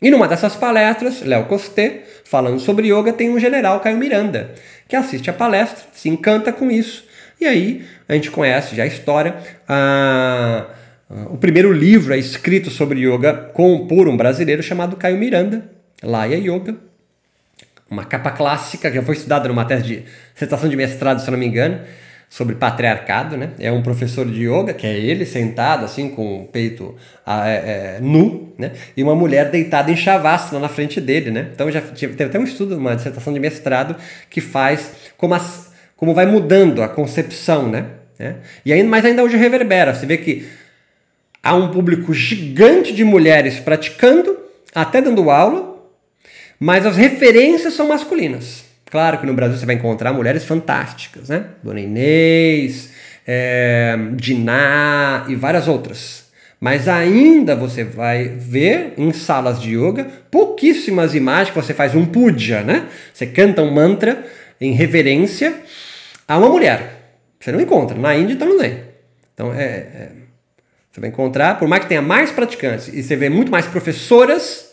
[0.00, 4.52] E numa dessas palestras, Léo Costé, falando sobre yoga, tem um general, Caio Miranda,
[4.88, 7.04] que assiste a palestra, se encanta com isso.
[7.40, 9.36] E aí a gente conhece já a história.
[9.68, 10.66] A,
[11.30, 15.70] o primeiro livro é escrito sobre yoga com, por um brasileiro chamado Caio Miranda,
[16.02, 16.76] Laia Yoga.
[17.90, 21.38] Uma capa clássica, que já foi estudada numa tese de dissertação de mestrado, se não
[21.38, 21.80] me engano,
[22.32, 23.50] sobre patriarcado, né?
[23.60, 27.98] É um professor de yoga, que é ele sentado assim com o peito é, é,
[28.00, 28.72] nu, né?
[28.96, 31.50] E uma mulher deitada em shavasana na frente dele, né?
[31.54, 33.94] Então já teve até um estudo, uma dissertação de mestrado
[34.30, 37.84] que faz como, as, como vai mudando a concepção, né?
[38.18, 38.36] É?
[38.64, 39.92] E ainda, mas ainda hoje reverbera.
[39.92, 40.48] Você vê que
[41.42, 44.38] há um público gigante de mulheres praticando,
[44.74, 45.71] até dando aula,
[46.62, 48.64] mas as referências são masculinas.
[48.88, 51.46] Claro que no Brasil você vai encontrar mulheres fantásticas, né?
[51.60, 52.92] Dona Inês,
[53.26, 56.26] é, Diná e várias outras.
[56.60, 62.06] Mas ainda você vai ver em salas de yoga pouquíssimas imagens que você faz um
[62.06, 62.86] puja, né?
[63.12, 64.24] Você canta um mantra
[64.60, 65.52] em reverência
[66.28, 67.16] a uma mulher.
[67.40, 67.98] Você não encontra.
[67.98, 68.84] Na Índia então não tem.
[69.34, 70.08] Então é, é,
[70.92, 74.71] você vai encontrar, por mais que tenha mais praticantes e você vê muito mais professoras,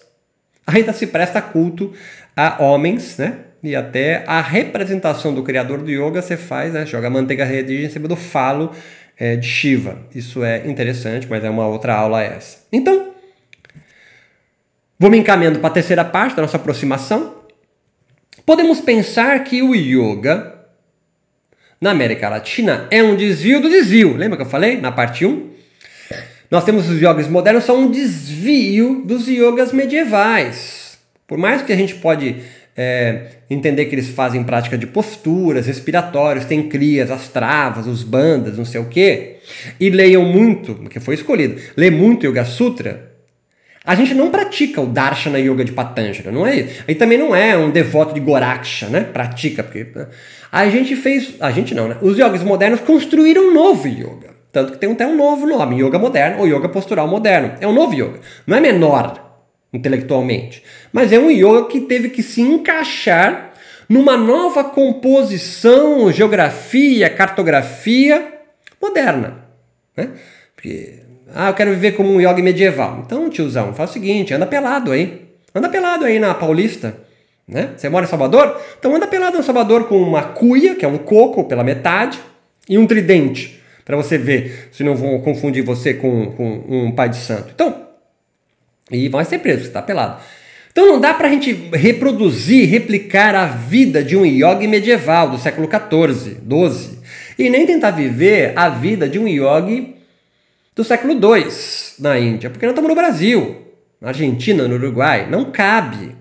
[0.73, 1.93] ainda se presta culto
[2.35, 3.39] a homens, né?
[3.61, 6.85] E até a representação do criador do yoga você faz, né?
[6.85, 8.71] Joga manteiga redinha em cima do falo
[9.17, 9.97] é, de Shiva.
[10.15, 12.59] Isso é interessante, mas é uma outra aula essa.
[12.71, 13.13] Então,
[14.97, 17.35] vou me encaminhando para a terceira parte da nossa aproximação.
[18.45, 20.55] Podemos pensar que o yoga
[21.81, 24.15] na América Latina é um desvio do desvio.
[24.15, 25.48] Lembra que eu falei na parte 1?
[26.49, 30.97] Nós temos os yogas modernos, são um desvio dos yogas medievais.
[31.27, 32.37] Por mais que a gente pode
[32.75, 38.57] é, entender que eles fazem prática de posturas, respiratórios, tem crias, as travas, os bandas,
[38.57, 39.35] não sei o quê,
[39.79, 43.09] e leiam muito, porque foi escolhido, lê muito Yoga Sutra,
[43.83, 46.83] a gente não pratica o Darshana Yoga de Patanjali, não é isso.
[46.87, 49.01] Aí também não é um devoto de Goraksha, né?
[49.01, 50.07] Pratica, porque né?
[50.51, 51.97] a gente fez, a gente não, né?
[52.01, 54.28] Os yogis modernos construíram um novo yoga.
[54.51, 57.53] Tanto que tem até um novo nome, Yoga Moderno ou Yoga Postural Moderno.
[57.61, 58.19] É um novo yoga.
[58.47, 59.27] Não é menor
[59.71, 63.53] intelectualmente, mas é um yoga que teve que se encaixar
[63.87, 68.39] numa nova composição, geografia, cartografia
[68.81, 69.45] moderna.
[69.95, 70.09] Né?
[70.55, 70.99] Porque
[71.33, 73.03] ah, eu quero viver como um yogi medieval.
[73.05, 75.29] Então, tiozão, faz o seguinte, anda pelado aí.
[75.53, 76.95] Anda pelado aí na Paulista.
[77.47, 77.71] Né?
[77.75, 78.59] Você mora em Salvador?
[78.77, 82.19] Então anda pelado em Salvador com uma cuia, que é um coco pela metade,
[82.67, 83.58] e um tridente,
[83.89, 87.49] para você ver se não vão confundir você com, com um pai de santo.
[87.55, 87.87] Então,
[88.91, 90.21] e vai ser preso, você está pelado.
[90.71, 95.39] Então não dá para a gente reproduzir, replicar a vida de um yogi medieval do
[95.39, 96.99] século XIV, XII,
[97.39, 99.95] e nem tentar viver a vida de um yogi
[100.75, 101.47] do século II
[101.97, 103.57] na Índia, porque nós estamos no Brasil,
[103.99, 106.15] na Argentina, no Uruguai, não cabe.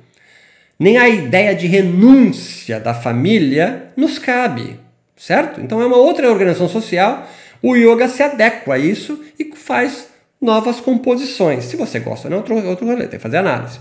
[0.81, 4.81] Nem a ideia de renúncia da família nos cabe,
[5.15, 5.61] certo?
[5.61, 7.29] Então é uma outra organização social.
[7.63, 10.09] O yoga se adequa a isso e faz
[10.41, 11.65] novas composições.
[11.65, 13.81] Se você gosta, não, outro, outro rolê, tem que fazer análise.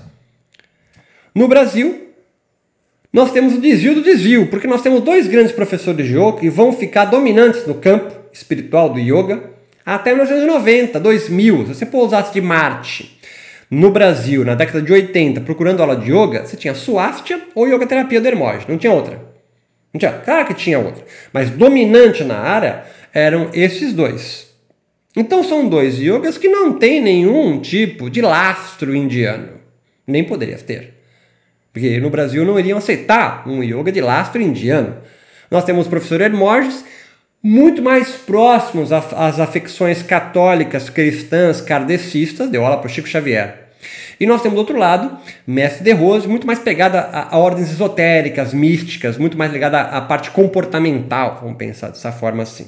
[1.33, 2.07] No Brasil,
[3.13, 6.49] nós temos o desvio do desvio, porque nós temos dois grandes professores de yoga que
[6.49, 9.51] vão ficar dominantes no campo espiritual do yoga,
[9.85, 13.17] até 1990, 2000, se você pousasse de Marte
[13.71, 17.85] no Brasil, na década de 80, procurando aula de yoga, você tinha Swastika ou Yoga
[17.85, 19.21] Terapia do Hermógenes, não tinha outra.
[19.93, 24.47] Não tinha, claro que tinha outra, mas dominante na área eram esses dois.
[25.15, 29.53] Então são dois yogas que não têm nenhum tipo de lastro indiano,
[30.05, 30.93] nem poderia ter.
[31.73, 34.97] Porque no Brasil não iriam aceitar um yoga de lastro indiano.
[35.49, 36.83] Nós temos o professor Hermógenes,
[37.41, 43.67] muito mais próximos às afecções católicas, cristãs, kardecistas, deu aula para Chico Xavier.
[44.19, 47.69] E nós temos do outro lado, Mestre de Rose, muito mais pegada a, a, ordens
[47.69, 52.67] esotéricas, místicas, muito mais ligada à, à parte comportamental, vamos pensar dessa forma assim.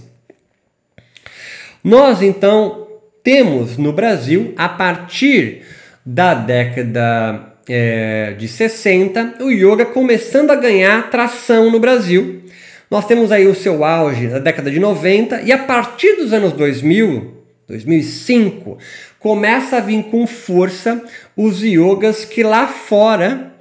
[1.83, 2.87] Nós então
[3.23, 5.61] temos no Brasil, a partir
[6.05, 12.41] da década é, de 60, o yoga começando a ganhar tração no Brasil.
[12.89, 16.53] Nós temos aí o seu auge na década de 90 e a partir dos anos
[16.53, 17.35] 2000,
[17.67, 18.77] 2005,
[19.19, 21.03] começa a vir com força
[21.37, 23.53] os yogas que lá fora,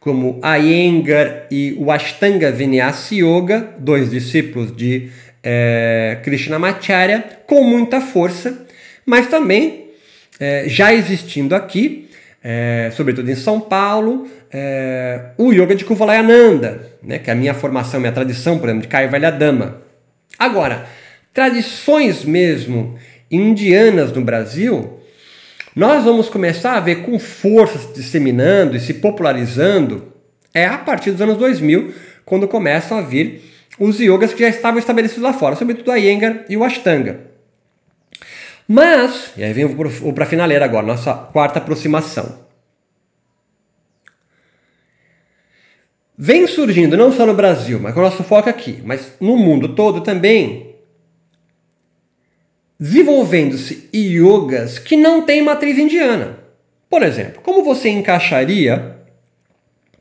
[0.00, 5.10] como Iyengar e o Ashtanga Vinyasa Yoga, dois discípulos de
[5.44, 8.66] é, Krishnamacharya, com muita força,
[9.04, 9.90] mas também
[10.40, 12.08] é, já existindo aqui,
[12.42, 17.52] é, sobretudo em São Paulo, é, o yoga de Kuvalayananda, né, que é a minha
[17.52, 19.82] formação, minha tradição, por exemplo, de Kaivalya Dama.
[20.38, 20.86] Agora,
[21.32, 22.98] tradições mesmo
[23.30, 25.00] indianas no Brasil,
[25.76, 30.12] nós vamos começar a ver com força se disseminando e se popularizando
[30.54, 31.92] é a partir dos anos 2000,
[32.24, 36.44] quando começam a vir os yogas que já estavam estabelecidos lá fora, sobretudo a Iyengar
[36.48, 37.20] e o Ashtanga.
[38.66, 39.68] Mas, e aí vem
[40.14, 42.44] para a finaleira agora, nossa quarta aproximação.
[46.16, 49.74] vem surgindo, não só no Brasil, mas com o nosso foco aqui, mas no mundo
[49.74, 50.74] todo também,
[52.78, 56.38] desenvolvendo-se yogas que não têm matriz indiana.
[56.88, 58.93] Por exemplo, como você encaixaria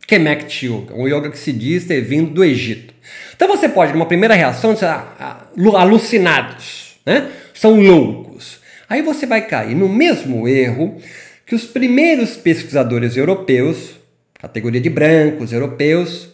[0.07, 2.93] Kemet Yoga, um yoga que se diz ter vindo do Egito?
[3.35, 7.29] Então você pode, numa primeira reação, dizer, ah, ah, alucinados, né?
[7.53, 8.59] são loucos.
[8.89, 10.97] Aí você vai cair no mesmo erro
[11.45, 14.03] que os primeiros pesquisadores europeus
[14.43, 16.27] categoria de brancos, europeus,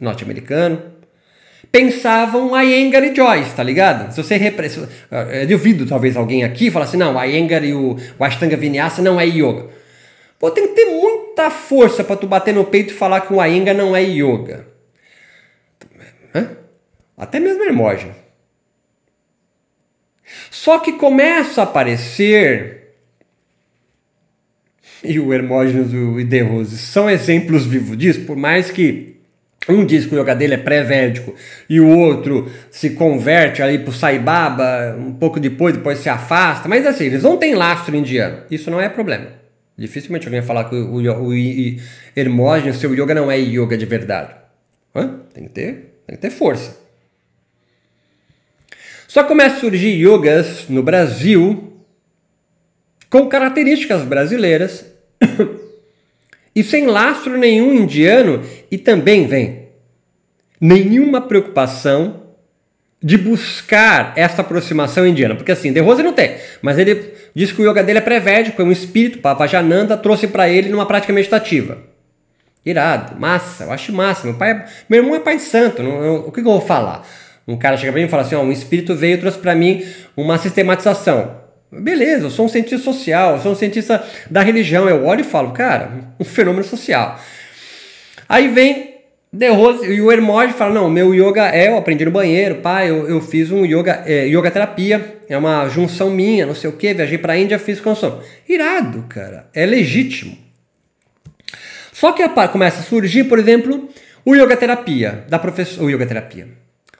[0.00, 0.82] norte-americano,
[1.70, 4.10] pensavam Iyengar e Joyce, tá ligado?
[4.12, 4.88] Se você repressa,
[5.32, 9.20] eu duvido talvez alguém aqui falar assim, não, Iyengar e o, o Ashtanga Vinyasa não
[9.20, 9.68] é yoga.
[10.40, 10.86] Pô, tem que ter
[11.36, 14.66] muita força para tu bater no peito e falar que o Iyengar não é yoga.
[16.34, 16.56] Hã?
[17.16, 18.16] Até mesmo Hermógenes.
[20.50, 22.94] Só que começa a aparecer,
[25.04, 29.14] e o Hermógenes e o De Rose são exemplos vivos disso, por mais que
[29.68, 31.34] um diz que o yoga dele é pré-védico
[31.68, 36.68] e o outro se converte ali pro Sai Baba um pouco depois, depois se afasta,
[36.68, 39.45] mas assim, eles não têm lastro indiano, isso não é problema.
[39.78, 41.80] Dificilmente alguém vai falar que o, o, o
[42.14, 44.34] Hermógenes, seu yoga não é yoga de verdade.
[44.94, 45.20] Hã?
[45.34, 46.78] Tem que ter, tem que ter força.
[49.06, 51.82] Só começa a surgir yogas no Brasil
[53.10, 54.84] com características brasileiras
[56.54, 59.68] e sem lastro nenhum indiano e também vem
[60.60, 62.25] nenhuma preocupação
[63.02, 67.60] de buscar essa aproximação indiana, porque assim, De Rose não tem, mas ele diz que
[67.60, 71.78] o yoga dele é pré-védico, é um espírito, Pavajananda trouxe para ele numa prática meditativa.
[72.64, 74.26] Irado, massa, eu acho massa.
[74.26, 77.06] Meu pai, é, meu irmão é pai santo, não, o que, eu vou falar?
[77.46, 79.54] Um cara chega para mim e fala assim: ó, um espírito veio e trouxe para
[79.54, 81.46] mim uma sistematização.
[81.70, 84.88] Beleza, eu sou um cientista social, eu sou um cientista da religião.
[84.88, 87.20] Eu olho e falo, cara, um fenômeno social.
[88.28, 88.95] Aí vem
[89.32, 93.08] Rose e o Hermógenes fala: não, meu yoga é, eu aprendi no banheiro, pai, eu,
[93.08, 96.94] eu fiz um yoga, é, yoga terapia, é uma junção minha, não sei o que,
[96.94, 98.20] viajei para a Índia, fiz construção.
[98.48, 100.36] Irado, cara, é legítimo.
[101.92, 103.88] Só que começa a surgir, por exemplo,
[104.24, 106.48] o yoga terapia da professora, o yoga terapia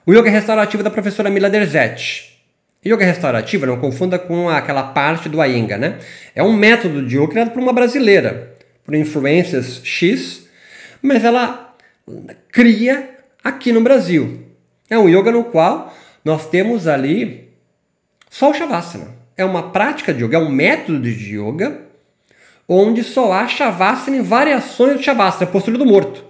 [0.06, 2.38] o yoga restaurativo da professora Mila Derzetti.
[2.86, 5.98] Yoga restaurativa, não confunda com aquela parte do Iyengar, né?
[6.32, 10.46] É um método de yoga criado por uma brasileira, por influências X,
[11.02, 11.65] mas ela
[12.50, 14.44] cria aqui no Brasil.
[14.88, 17.52] É um yoga no qual nós temos ali
[18.30, 19.16] só o Shavasana.
[19.36, 21.82] É uma prática de yoga, é um método de yoga
[22.68, 26.24] onde só há Shavasana em variações do Shavasana, postura do morto.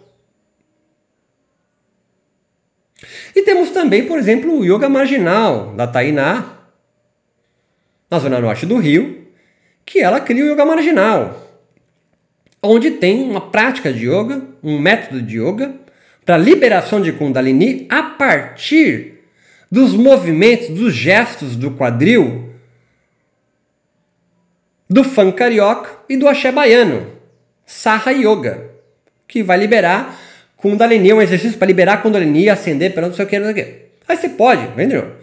[3.34, 6.58] E temos também, por exemplo, o yoga marginal da Tainá,
[8.10, 9.26] na zona norte do Rio,
[9.84, 11.45] que ela cria o yoga marginal,
[12.66, 15.74] onde tem uma prática de yoga, um método de yoga
[16.24, 19.20] para liberação de Kundalini a partir
[19.70, 22.52] dos movimentos, dos gestos do quadril,
[24.88, 27.12] do funk carioca e do axé baiano,
[27.64, 28.70] Saha Yoga,
[29.26, 30.16] que vai liberar
[30.57, 33.52] Kundalini é um exercício para liberar Kundalini, acender pelo não sei o que, não sei
[33.52, 33.83] o que.
[34.09, 35.14] Aí você pode, entendeu?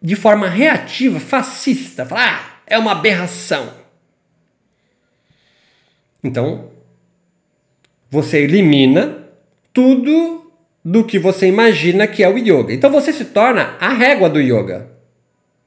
[0.00, 3.72] De forma reativa, fascista, falar, ah, é uma aberração.
[6.22, 6.70] Então,
[8.14, 9.26] você elimina
[9.72, 10.52] tudo
[10.84, 12.72] do que você imagina que é o yoga.
[12.72, 14.88] Então você se torna a régua do yoga.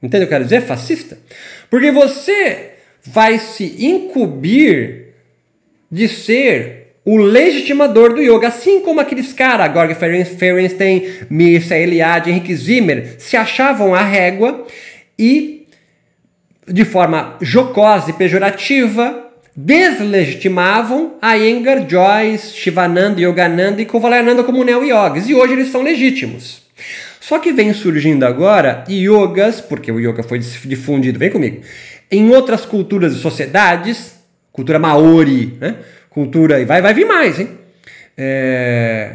[0.02, 0.62] Entende o que eu quero dizer?
[0.62, 1.18] Fascista.
[1.68, 2.70] Porque você
[3.04, 5.08] vai se incumbir
[5.92, 12.54] de ser o legitimador do yoga, assim como aqueles caras, Gorg Ferenstein, Mircea Eliade, Henrique
[12.54, 14.66] Zimmer, se achavam a régua
[15.18, 15.66] e,
[16.66, 19.27] de forma jocosa e pejorativa,
[19.60, 26.62] deslegitimavam a Iyengar, Joyce, Shivananda, Yogananda e Kovalayananda como neo-yogis, e hoje eles são legítimos.
[27.20, 31.62] Só que vem surgindo agora yogas, porque o yoga foi difundido, vem comigo,
[32.08, 34.14] em outras culturas e sociedades,
[34.52, 35.74] cultura maori, né?
[36.08, 37.48] cultura, e vai, vai vir mais, hein?
[38.16, 39.10] É,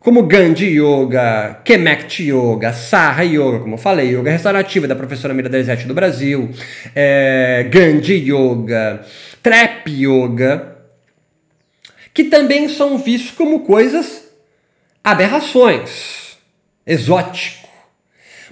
[0.00, 5.48] como Gandhi Yoga, Kemet Yoga, Saha Yoga, como eu falei, Yoga Restaurativa da professora Mira
[5.48, 6.50] Deserti do Brasil,
[6.94, 9.00] é, Gandhi Yoga,
[9.48, 10.76] Trap Yoga,
[12.12, 14.28] que também são vistos como coisas
[15.02, 16.36] aberrações,
[16.86, 17.66] exótico.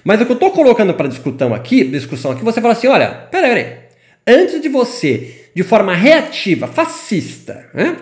[0.03, 3.11] Mas o que eu estou colocando para discussão aqui, discussão aqui, você fala assim, olha,
[3.29, 3.77] peraí, peraí,
[4.25, 7.95] antes de você de forma reativa, fascista, né?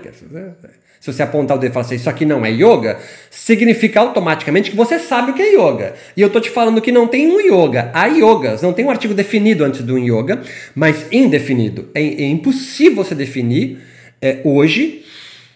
[1.06, 2.98] Se você apontar o dedo e falar assim, isso aqui não é yoga,
[3.30, 5.94] significa automaticamente que você sabe o que é yoga.
[6.18, 7.92] E eu tô te falando que não tem um yoga.
[7.94, 10.42] Há yogas, não tem um artigo definido antes do yoga,
[10.74, 11.92] mas indefinido.
[11.94, 13.82] É, é impossível você definir
[14.20, 15.06] é, hoje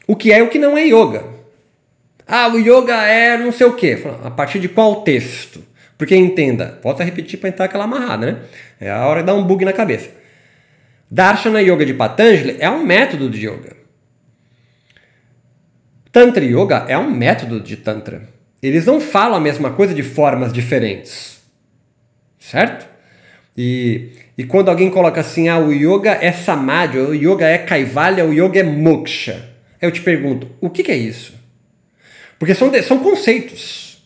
[0.05, 1.23] o que é e o que não é yoga.
[2.27, 3.97] Ah, o yoga é não sei o quê.
[4.23, 5.63] A partir de qual texto?
[5.97, 8.37] Porque entenda, volta a repetir para entrar aquela amarrada, né?
[8.79, 10.11] É a hora de dar um bug na cabeça.
[11.09, 13.78] Darshana Yoga de Patanjali é um método de yoga.
[16.11, 18.23] Tantra Yoga é um método de Tantra.
[18.61, 21.39] Eles não falam a mesma coisa de formas diferentes.
[22.37, 22.87] Certo?
[23.55, 28.25] E, e quando alguém coloca assim, ah, o yoga é samadhi, o yoga é kaivalya,
[28.25, 29.49] o yoga é moksha.
[29.81, 31.33] Eu te pergunto, o que, que é isso?
[32.37, 34.01] Porque são, são conceitos.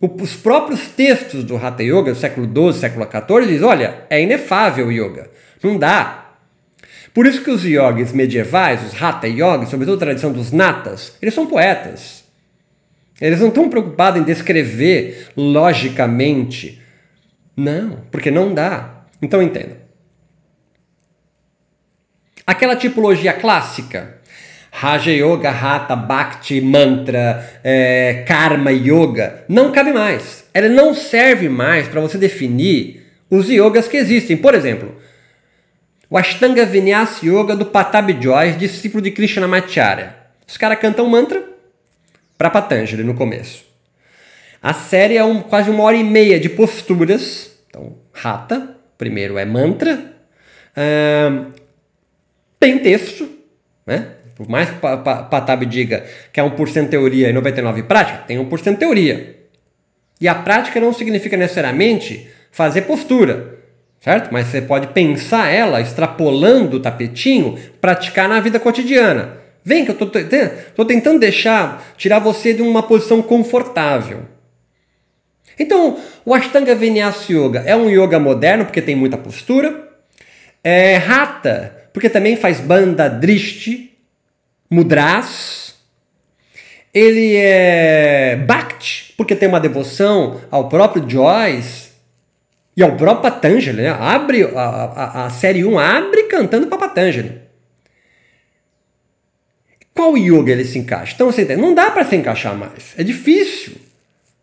[0.00, 4.88] Os próprios textos do Hatha Yoga, do século XII, século XIV, dizem: olha, é inefável
[4.88, 5.30] o yoga.
[5.62, 6.27] Não dá.
[7.18, 11.34] Por isso que os yogis medievais, os Hatha Yogis, sobretudo a tradição dos Natas, eles
[11.34, 12.22] são poetas.
[13.20, 16.80] Eles não estão preocupados em descrever logicamente.
[17.56, 19.02] Não, porque não dá.
[19.20, 19.78] Então entenda.
[22.46, 24.18] Aquela tipologia clássica,
[24.70, 30.44] Raja Yoga, Hatha, Bhakti, Mantra, é, Karma Yoga, não cabe mais.
[30.54, 34.36] Ela não serve mais para você definir os yogas que existem.
[34.36, 34.94] Por exemplo,
[36.10, 40.16] o Ashtanga Vinyasa Yoga do Patabi Joyce, discípulo de Krishnamacharya.
[40.46, 41.42] Os caras cantam mantra
[42.36, 43.66] para Patanjali no começo.
[44.62, 47.50] A série é um, quase uma hora e meia de posturas.
[47.68, 50.12] Então, Hatha, primeiro é mantra.
[50.76, 51.52] Uh,
[52.58, 53.28] tem texto,
[53.86, 54.12] né?
[54.34, 59.36] Por mais que Patabi diga que é 1% teoria e 99% prática, tem 1% teoria.
[60.20, 63.57] E a prática não significa necessariamente fazer postura
[64.08, 64.30] certo?
[64.32, 69.36] Mas você pode pensar ela extrapolando o tapetinho, praticar na vida cotidiana.
[69.62, 74.22] Vem que eu estou tentando deixar, tirar você de uma posição confortável.
[75.58, 79.90] Então, o Ashtanga Vinyasa Yoga é um yoga moderno porque tem muita postura.
[80.64, 83.92] É Hatha, porque também faz banda drishti,
[84.70, 85.74] mudras.
[86.94, 91.87] Ele é Bhakti, porque tem uma devoção ao próprio Joyce,
[92.78, 93.88] e ao próprio Patanjali, né?
[93.88, 97.32] Abre, a, a, a série 1 abre cantando para Patanjali.
[99.92, 101.12] Qual yoga ele se encaixa?
[101.12, 101.60] Então você entende?
[101.60, 102.94] Não dá para se encaixar mais.
[102.96, 103.72] É difícil.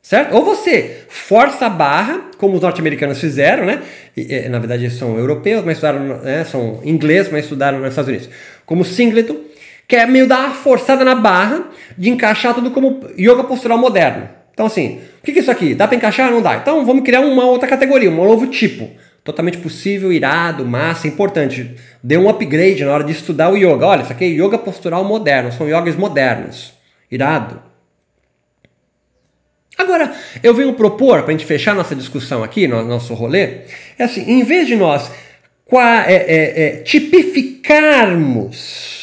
[0.01, 0.35] Certo?
[0.35, 3.81] Ou você força a barra, como os norte-americanos fizeram, né?
[4.17, 6.43] E, na verdade, são europeus, mas estudaram, né?
[6.43, 8.29] são ingleses, mas estudaram nos Estados Unidos.
[8.65, 9.37] Como Singleton,
[9.87, 14.27] que é meio dar uma forçada na barra de encaixar tudo como yoga postural moderno.
[14.55, 15.75] Então, assim, o que, é isso aqui?
[15.75, 16.31] Dá para encaixar?
[16.31, 16.55] Não dá.
[16.55, 18.89] Então, vamos criar uma outra categoria, um novo tipo.
[19.21, 21.75] Totalmente possível, irado, massa, importante.
[22.01, 23.85] Dê um upgrade na hora de estudar o yoga.
[23.85, 26.73] Olha, isso aqui é yoga postural moderno, são yogas modernos.
[27.11, 27.61] Irado.
[29.77, 33.63] Agora, eu venho propor, para a gente fechar nossa discussão aqui, no nosso rolê,
[33.99, 35.11] é assim, em vez de nós
[36.07, 38.94] é, é, é, tipificarmos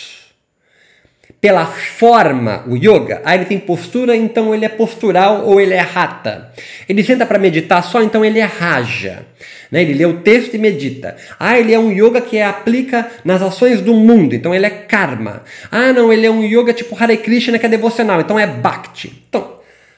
[1.43, 5.81] pela forma, o yoga, ah, ele tem postura, então ele é postural ou ele é
[5.81, 6.53] rata.
[6.89, 9.27] Ele senta para meditar só, então ele é raja.
[9.69, 9.83] Né?
[9.83, 11.17] Ele lê o texto e medita.
[11.41, 15.43] Ah, ele é um yoga que aplica nas ações do mundo, então ele é karma.
[15.69, 19.25] Ah, não, ele é um yoga tipo Hare Krishna que é devocional, então é bhakti.
[19.29, 19.57] Então,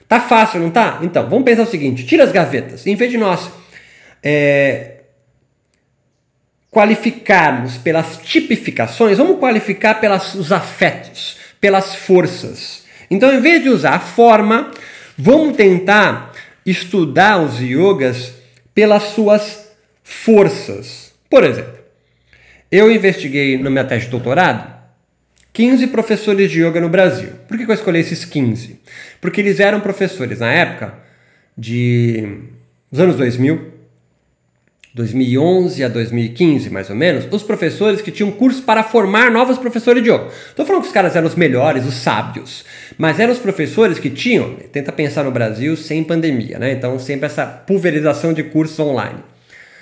[0.09, 1.01] tá fácil, não tá?
[1.03, 2.86] Então, vamos pensar o seguinte: tira as gavetas.
[2.86, 3.51] Em vez de nós
[4.22, 4.92] é,
[6.75, 12.85] qualificarmos pelas tipificações, vamos qualificar pelos afetos, pelas forças.
[13.09, 14.72] Então, em vez de usar a forma,
[15.16, 16.33] vamos tentar
[16.66, 18.35] estudar os yogas
[18.75, 19.70] pelas suas
[20.03, 21.14] forças.
[21.31, 21.79] Por exemplo,
[22.72, 24.75] eu investiguei na minha tese de doutorado
[25.53, 27.31] 15 professores de yoga no Brasil.
[27.47, 28.81] Por que eu escolhi esses 15?
[29.20, 30.95] Porque eles eram professores na época
[31.57, 32.41] de
[32.91, 33.74] dos anos 2000,
[34.95, 40.01] 2011 a 2015, mais ou menos, os professores que tinham curso para formar novos professores
[40.05, 40.28] de yoga.
[40.49, 42.64] Estou falando que os caras eram os melhores, os sábios,
[42.97, 46.70] mas eram os professores que tinham, tenta pensar no Brasil sem pandemia, né?
[46.70, 49.18] Então sempre essa pulverização de cursos online,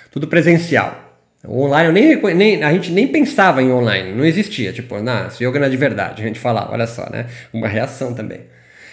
[0.09, 0.99] tudo presencial.
[1.45, 5.59] O online, nem, nem, a gente nem pensava em online, não existia, tipo, nah, yoga
[5.59, 7.27] não é de verdade, a gente falava, olha só, né?
[7.53, 8.41] Uma reação também.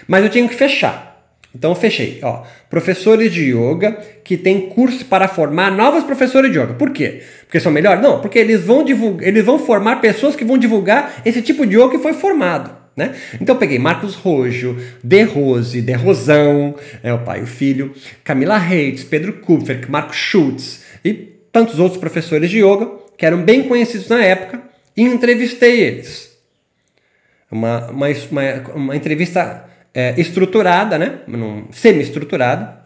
[0.07, 1.10] Mas eu tinha que fechar.
[1.55, 6.75] Então fechei, ó, professores de yoga que têm curso para formar novos professores de yoga.
[6.75, 7.23] Por quê?
[7.45, 8.01] Porque são melhores?
[8.01, 11.77] Não, porque eles vão divulgar, eles vão formar pessoas que vão divulgar esse tipo de
[11.77, 12.79] yoga que foi formado.
[12.97, 13.15] Né?
[13.41, 18.59] Então peguei Marcos Rojo, De Rose, De Rosão, é o pai e o filho, Camila
[18.59, 21.13] Reitz, Pedro Kupfer, Marco Schultz e
[21.51, 24.63] tantos outros professores de yoga que eram bem conhecidos na época
[24.97, 26.31] e entrevistei eles.
[27.51, 31.21] Uma, uma, uma, uma entrevista é, estruturada, né?
[31.73, 32.81] semi-estruturada.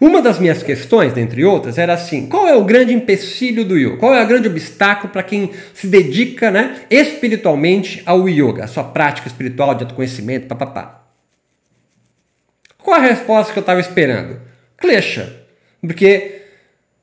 [0.00, 3.98] Uma das minhas questões, dentre outras, era assim: qual é o grande empecilho do yoga?
[3.98, 8.84] Qual é o grande obstáculo para quem se dedica né, espiritualmente ao yoga, a sua
[8.84, 11.04] prática espiritual de autoconhecimento, papapá?
[12.78, 14.40] Qual a resposta que eu estava esperando?
[14.78, 15.36] Klesha.
[15.82, 16.40] Porque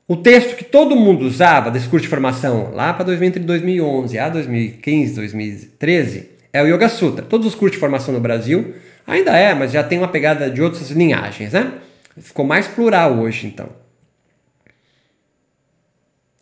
[0.08, 5.14] o texto que todo mundo usava desse curso de formação lá para 2011, a 2015,
[5.14, 7.24] 2013, é o Yoga Sutra.
[7.24, 8.74] Todos os cursos de formação no Brasil
[9.08, 11.72] Ainda é, mas já tem uma pegada de outras linhagens, né?
[12.18, 13.70] Ficou mais plural hoje, então.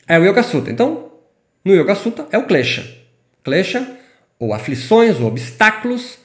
[0.08, 0.68] É o Yoga Sutta.
[0.68, 1.12] Então,
[1.64, 2.84] no Yoga Sutta é o Klesha.
[3.44, 3.88] Klesha,
[4.36, 6.18] ou aflições, ou obstáculos,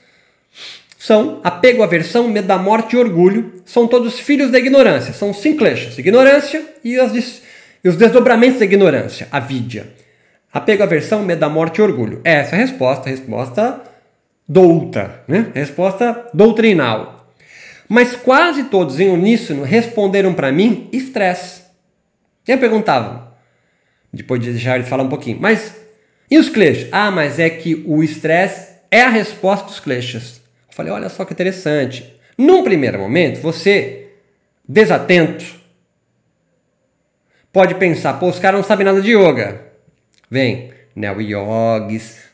[0.98, 3.62] são apego, aversão, medo da morte e orgulho.
[3.64, 5.14] São todos filhos da ignorância.
[5.14, 5.96] São cinco kleshas.
[6.00, 7.42] Ignorância e, as,
[7.84, 9.28] e os desdobramentos da ignorância.
[9.32, 9.88] A vidya.
[10.52, 12.20] Apego, aversão, medo da morte e orgulho.
[12.24, 13.10] Essa é a resposta.
[13.10, 13.91] A resposta
[14.52, 15.24] douta.
[15.28, 15.50] Né?
[15.56, 17.26] Resposta doutrinal.
[17.88, 21.62] Mas quase todos em uníssono responderam para mim estresse.
[22.46, 23.34] Eu perguntava,
[24.12, 25.76] depois de deixar ele falar um pouquinho, mas
[26.30, 26.90] e os kleshas?
[26.92, 30.42] Ah, mas é que o estresse é a resposta dos kleshas.
[30.70, 32.14] Eu falei, olha só que interessante.
[32.38, 34.10] Num primeiro momento, você,
[34.68, 35.46] desatento,
[37.54, 39.62] pode pensar, pô, os caras não sabem nada de yoga.
[40.30, 41.22] Vem, Neo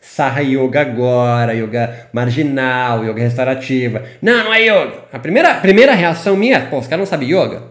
[0.08, 4.04] Saha Yoga agora, Yoga marginal, Yoga restaurativa.
[4.22, 5.04] Não, não é yoga.
[5.12, 7.64] A primeira, primeira reação minha pô, os caras não sabem yoga.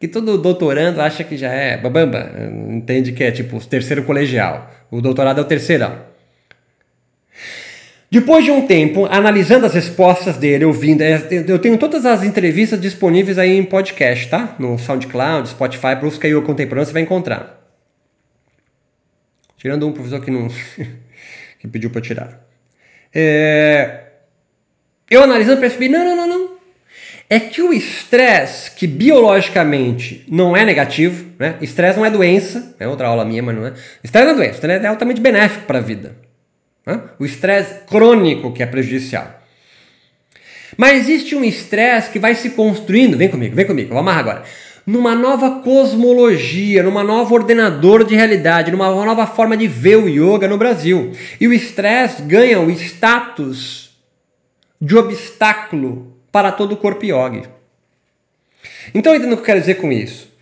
[0.00, 2.30] Que todo doutorando acha que já é babamba,
[2.70, 4.70] entende que é tipo terceiro colegial.
[4.90, 5.92] O doutorado é o terceirão.
[8.10, 12.80] Depois de um tempo, analisando as respostas dele, ouvindo, é, eu tenho todas as entrevistas
[12.80, 14.54] disponíveis aí em podcast, tá?
[14.58, 17.65] No SoundCloud, Spotify, busca aí o contemporâneo, você vai encontrar.
[19.56, 20.48] Tirando um professor que não
[21.58, 22.46] que pediu para tirar.
[23.14, 24.02] É...
[25.10, 26.56] Eu analisando percebi, não, não, não, não.
[27.28, 31.56] É que o estresse, que biologicamente não é negativo, né?
[31.60, 33.74] Estresse não é doença, é outra aula minha, mas não é.
[34.02, 36.16] Estresse não é doença, estresse é altamente benéfico para a vida.
[37.18, 39.42] O estresse crônico que é prejudicial.
[40.76, 44.44] Mas existe um estresse que vai se construindo, vem comigo, vem comigo, vamos amarrar agora,
[44.86, 50.46] numa nova cosmologia, numa nova ordenador de realidade, numa nova forma de ver o yoga
[50.46, 51.10] no Brasil.
[51.40, 53.90] E o estresse ganha o status
[54.80, 57.42] de obstáculo para todo o corpo yogi.
[58.94, 60.32] Então, entendo o que eu quero dizer com isso.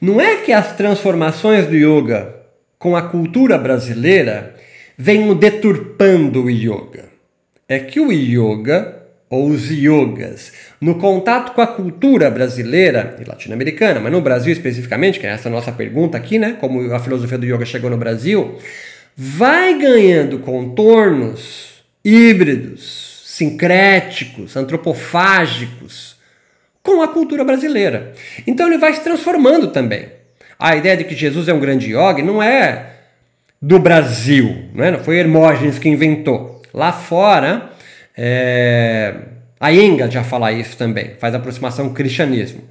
[0.00, 2.36] Não é que as transformações do yoga
[2.78, 4.54] com a cultura brasileira
[4.96, 7.08] venham deturpando o yoga.
[7.68, 8.97] É que o yoga,
[9.30, 15.20] ou os yogas, no contato com a cultura brasileira e latino-americana, mas no Brasil especificamente,
[15.20, 16.56] que é essa nossa pergunta aqui, né?
[16.58, 18.56] Como a filosofia do yoga chegou no Brasil,
[19.14, 26.16] vai ganhando contornos híbridos, sincréticos, antropofágicos
[26.82, 28.12] com a cultura brasileira.
[28.46, 30.08] Então ele vai se transformando também.
[30.58, 32.94] A ideia de que Jesus é um grande yoga não é
[33.60, 34.90] do Brasil, né?
[34.90, 36.62] não foi Hermógenes que inventou.
[36.72, 37.67] Lá fora,
[38.18, 39.14] é...
[39.60, 42.62] a Enga já fala isso também, faz aproximação cristianismo.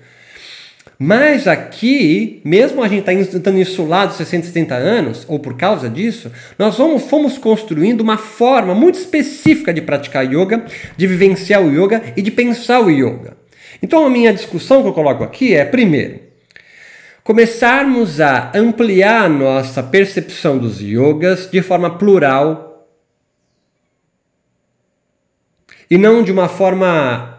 [1.00, 6.32] Mas aqui, mesmo a gente está estando insulado 60, 70 anos, ou por causa disso,
[6.58, 10.66] nós vamos, fomos construindo uma forma muito específica de praticar yoga,
[10.98, 13.38] de vivenciar o yoga e de pensar o yoga.
[13.82, 16.20] Então a minha discussão que eu coloco aqui é, primeiro,
[17.24, 22.67] começarmos a ampliar a nossa percepção dos yogas de forma plural
[25.90, 27.38] e não de uma forma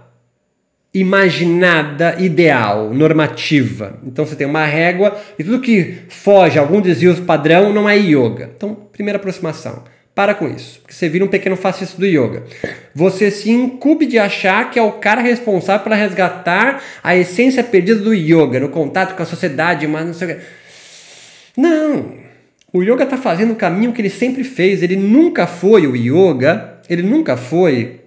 [0.92, 3.98] imaginada, ideal, normativa.
[4.04, 7.96] Então você tem uma régua e tudo que foge a algum desvio padrão não é
[7.96, 8.50] yoga.
[8.56, 9.84] Então, primeira aproximação.
[10.14, 12.42] Para com isso, porque você vira um pequeno fascista do yoga.
[12.92, 18.00] Você se incube de achar que é o cara responsável para resgatar a essência perdida
[18.00, 20.42] do yoga, no contato com a sociedade, mas não sei o que.
[21.56, 22.14] Não!
[22.72, 24.82] O yoga está fazendo o caminho que ele sempre fez.
[24.82, 28.00] Ele nunca foi o yoga, ele nunca foi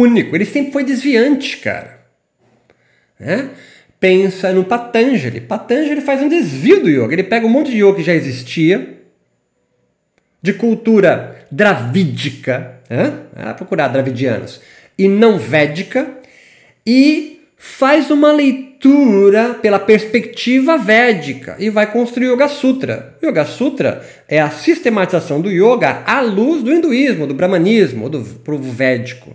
[0.00, 2.00] único, ele sempre foi desviante, cara.
[3.18, 3.50] Né?
[3.98, 5.40] Pensa no Patanjali.
[5.40, 7.14] Patanjali faz um desvio do yoga.
[7.14, 8.96] Ele pega um monte de yoga que já existia
[10.42, 12.80] de cultura dravídica,
[13.34, 14.60] ah, procurar dravidianos,
[14.96, 16.08] e não védica,
[16.86, 23.16] e faz uma leitura pela perspectiva védica e vai construir o Yoga Sutra.
[23.20, 28.20] O Yoga Sutra é a sistematização do yoga à luz do hinduísmo, do brahmanismo, do
[28.20, 29.34] povo védico.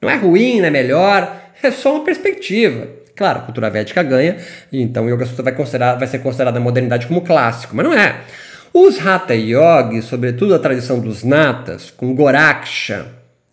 [0.00, 2.88] Não é ruim, não é melhor, é só uma perspectiva.
[3.14, 4.38] Claro, a cultura védica ganha,
[4.72, 7.92] então o Yoga Sutra vai, considerar, vai ser considerado na modernidade como clássico, mas não
[7.92, 8.20] é.
[8.72, 13.06] Os Hatha Yogis, sobretudo a tradição dos Natas, com Goraksha,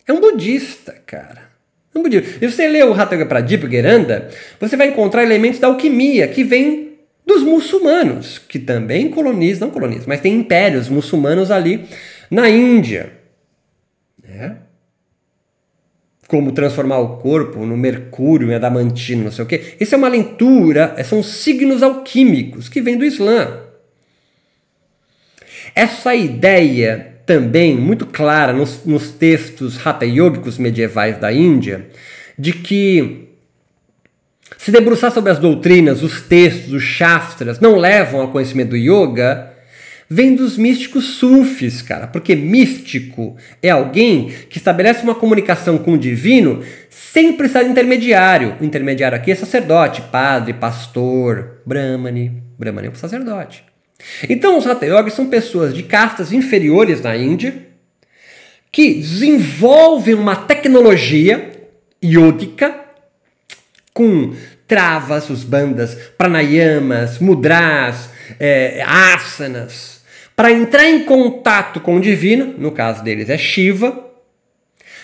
[0.06, 1.48] é um budista, cara.
[1.94, 2.42] É um budista.
[2.42, 6.44] E você lê o Hatha Yoga Pradip Geranda, você vai encontrar elementos da alquimia que
[6.44, 6.94] vêm
[7.26, 11.86] dos muçulmanos, que também colonizam, não colonizam, mas tem impérios muçulmanos ali
[12.30, 13.12] na Índia.
[14.26, 14.52] É.
[16.28, 19.74] Como transformar o corpo no mercúrio, em adamantino, não sei o quê.
[19.80, 23.62] Isso é uma leitura, são signos alquímicos que vêm do Islã.
[25.74, 31.88] Essa ideia também muito clara nos, nos textos hatha yogicos medievais da Índia,
[32.38, 33.28] de que
[34.56, 39.52] se debruçar sobre as doutrinas, os textos, os shastras, não levam ao conhecimento do yoga,
[40.08, 42.06] vem dos místicos sufis, cara.
[42.06, 48.56] Porque místico é alguém que estabelece uma comunicação com o divino sem precisar de intermediário.
[48.60, 52.42] O intermediário aqui é sacerdote, padre, pastor, brahmani.
[52.58, 53.64] Brahmani é um sacerdote.
[54.28, 57.66] Então, os Hatha são pessoas de castas inferiores na Índia
[58.70, 61.50] que desenvolvem uma tecnologia
[62.02, 62.74] yogica
[63.92, 64.34] com
[64.68, 69.97] travas, os bandas, pranayamas, mudras, é, asanas,
[70.38, 74.08] para entrar em contato com o divino, no caso deles é Shiva,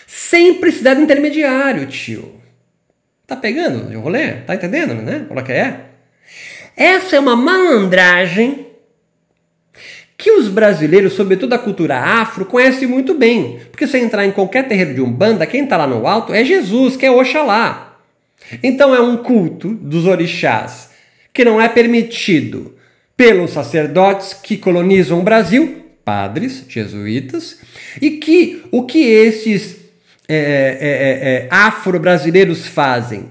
[0.07, 2.41] sem precisar de intermediário, tio.
[3.26, 4.35] Tá pegando o rolê?
[4.43, 5.24] Tá entendendo, né?
[5.26, 5.80] Qual é que é?
[6.76, 8.68] Essa é uma malandragem
[10.16, 13.59] que os brasileiros, sobretudo a cultura afro, conhecem muito bem.
[13.72, 16.97] Porque se entrar em qualquer terreiro de Umbanda, quem está lá no alto é Jesus,
[16.97, 17.99] que é Oxalá.
[18.62, 20.91] Então é um culto dos orixás
[21.32, 22.76] que não é permitido
[23.16, 27.58] pelos sacerdotes que colonizam o Brasil, padres, jesuítas,
[28.00, 29.76] e que o que esses
[30.28, 33.30] é, é, é, é afro-brasileiros fazem?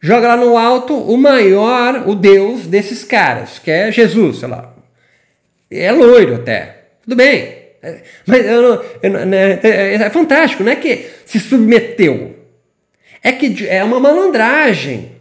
[0.00, 4.74] Joga lá no alto o maior, o Deus desses caras, que é Jesus, sei lá.
[5.70, 6.84] É loiro até.
[7.02, 7.60] Tudo bem.
[7.82, 12.36] É, mas eu não, eu, né, é, é fantástico, não é que se submeteu.
[13.22, 15.12] É que é uma malandragem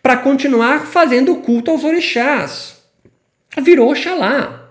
[0.00, 2.73] para continuar fazendo culto aos orixás.
[3.62, 4.70] Virou Oxalá.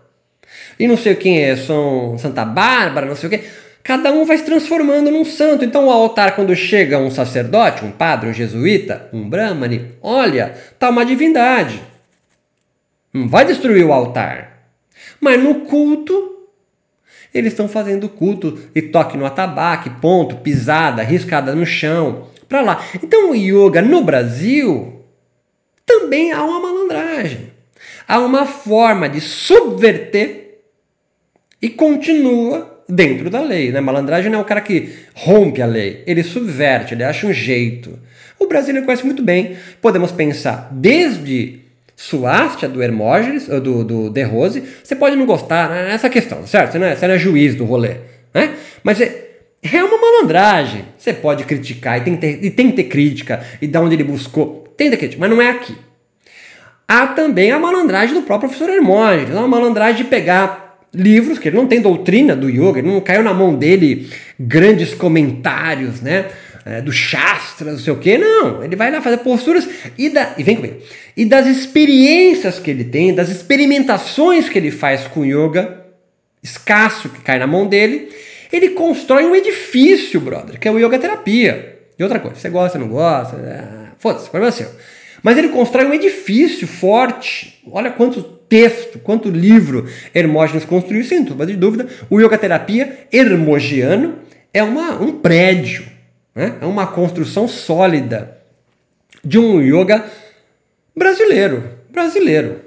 [0.79, 3.43] E não sei quem é, São Santa Bárbara, não sei o quê.
[3.83, 5.65] Cada um vai se transformando num santo.
[5.65, 10.89] Então o altar, quando chega um sacerdote, um padre, um jesuíta, um brahmane, olha, tá
[10.89, 11.81] uma divindade.
[13.13, 14.67] Não vai destruir o altar.
[15.19, 16.47] Mas no culto,
[17.33, 22.85] eles estão fazendo culto e toque no atabaque, ponto, pisada, riscada no chão, para lá.
[23.01, 25.01] Então o yoga no Brasil
[25.85, 27.52] também há uma malandragem.
[28.07, 30.59] Há uma forma de subverter
[31.61, 33.71] e continua dentro da lei.
[33.71, 33.79] Né?
[33.79, 37.99] Malandragem não é o cara que rompe a lei, ele subverte, ele acha um jeito.
[38.39, 39.55] O brasileiro conhece muito bem.
[39.81, 41.61] Podemos pensar desde
[41.95, 45.93] Suástia do Hermógenes, do, do De Rose, você pode não gostar, né?
[45.93, 46.71] essa questão, certo?
[46.71, 47.97] Você não é, você não é juiz do rolê,
[48.33, 48.55] né?
[48.83, 49.29] Mas é,
[49.61, 50.85] é uma malandragem.
[50.97, 54.03] Você pode criticar, e tem, ter, e tem que ter crítica, e da onde ele
[54.03, 55.75] buscou, tem que ter crítica, mas não é aqui.
[56.87, 61.57] Há também a malandragem do próprio professor Hermógenes, uma malandragem de pegar livros, que ele
[61.57, 64.09] não tem doutrina do yoga, não caiu na mão dele
[64.39, 66.27] grandes comentários, né?
[66.65, 68.63] É, do Shastra, não sei o que, não.
[68.63, 69.67] Ele vai lá fazer posturas
[69.97, 70.77] e, da, e vem comigo.
[71.15, 75.83] E das experiências que ele tem, das experimentações que ele faz com yoga,
[76.41, 78.09] escasso que cai na mão dele,
[78.51, 81.79] ele constrói um edifício, brother, que é o yoga terapia.
[81.99, 83.91] E outra coisa, você gosta, não gosta, é...
[83.97, 84.69] foda-se, problema seu.
[85.23, 87.61] Mas ele constrói um edifício forte.
[87.71, 91.87] Olha quanto texto, quanto livro Hermógenes construiu, sem dúvida de dúvida.
[92.09, 94.19] O yoga terapia hermogiano
[94.53, 95.85] é uma, um prédio,
[96.35, 96.57] né?
[96.61, 98.37] é uma construção sólida
[99.23, 100.05] de um yoga
[100.95, 101.63] brasileiro.
[101.89, 102.61] Brasileiro.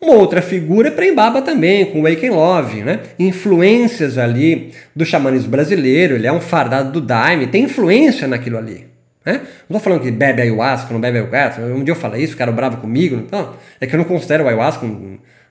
[0.00, 3.00] Uma outra figura é Prembaba também, com Wake Love, né?
[3.18, 8.89] Influências ali do xamanismo brasileiro, ele é um fardado do Daime, tem influência naquilo ali.
[9.30, 9.40] Né?
[9.68, 11.62] Não estou falando que bebe ayahuasca, não bebe ayahuasca.
[11.62, 13.26] Um dia eu falei isso, ficaram bravo comigo.
[13.30, 14.84] Não, é que eu não considero o ayahuasca,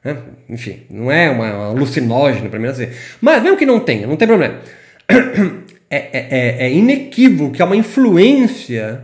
[0.04, 0.18] né?
[0.50, 2.90] enfim, não é uma, alucinógeno para mim assim.
[3.22, 4.60] Mas mesmo que não tenha, não tem problema.
[5.92, 9.04] É, é, é, é inequívoco que é uma influência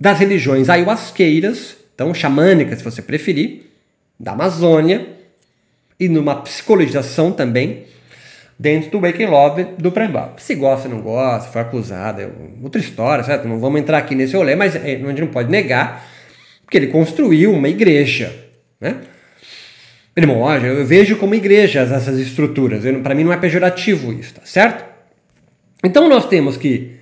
[0.00, 3.70] das religiões ayahuasqueiras, então xamânicas, se você preferir,
[4.18, 5.06] da Amazônia
[6.00, 7.84] e numa psicologização também
[8.58, 10.34] dentro do Waking Love do Prembaba.
[10.38, 12.28] Se gosta, não gosta, foi acusado, é
[12.62, 13.46] outra história, certo?
[13.46, 16.06] Não vamos entrar aqui nesse rolê, mas é, a gente não pode negar
[16.70, 18.34] que ele construiu uma igreja,
[18.80, 18.96] né?
[20.16, 24.82] Irmão, eu vejo como igrejas essas estruturas, para mim não é pejorativo isso, tá certo?
[25.84, 26.92] Então nós temos que,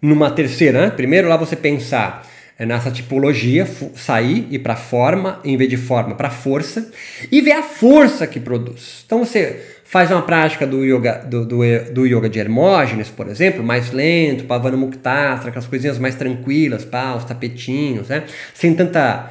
[0.00, 0.90] numa terceira, né?
[0.90, 2.26] primeiro lá você pensar
[2.58, 6.90] é nessa tipologia, sair e para forma, em vez de forma, para força,
[7.30, 9.02] e ver a força que produz.
[9.04, 11.58] Então você faz uma prática do yoga, do, do,
[11.92, 17.14] do yoga de Hermógenes, por exemplo, mais lento, Pavana Muktasana, aquelas coisinhas mais tranquilas, pá,
[17.14, 18.24] os tapetinhos, né?
[18.54, 19.30] sem tanta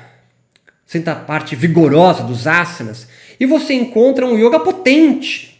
[0.85, 3.07] sem tanta parte vigorosa dos asanas,
[3.39, 5.59] e você encontra um yoga potente.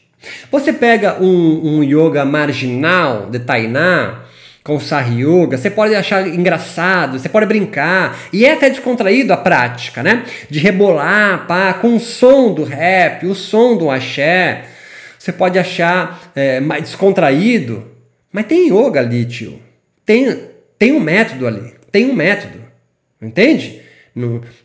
[0.51, 4.26] Você pega um, um yoga marginal de Tainá,
[4.64, 9.38] com o Yoga, você pode achar engraçado, você pode brincar, e é até descontraído a
[9.38, 10.24] prática, né?
[10.49, 14.64] De rebolar, pá, com o som do rap, o som do axé.
[15.20, 17.91] Você pode achar é, mais descontraído,
[18.32, 19.59] mas tem yoga ali, tio.
[20.05, 20.39] Tem,
[20.80, 22.59] tem um método ali, tem um método,
[23.22, 23.82] entende?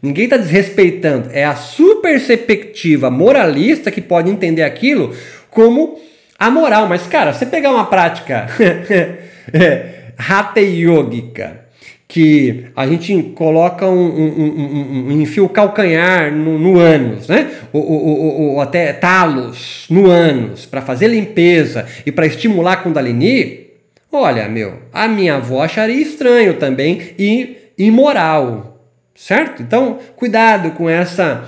[0.02, 1.30] Ninguém está desrespeitando.
[1.32, 5.14] É a sua perspectiva moralista que pode entender aquilo
[5.50, 5.98] como
[6.38, 6.86] a moral.
[6.86, 8.46] Mas, cara, você pegar uma prática
[9.52, 11.68] é, hatha yogica,
[12.08, 17.50] que a gente coloca um, um, um, um enfio calcanhar no, no ânus, né?
[17.70, 23.68] Ou, ou, ou, até talos no ânus, para fazer limpeza e para estimular a Kundalini.
[24.10, 28.82] Olha, meu, a minha avó acharia estranho também e imoral,
[29.14, 29.62] certo?
[29.62, 31.44] Então, cuidado com essa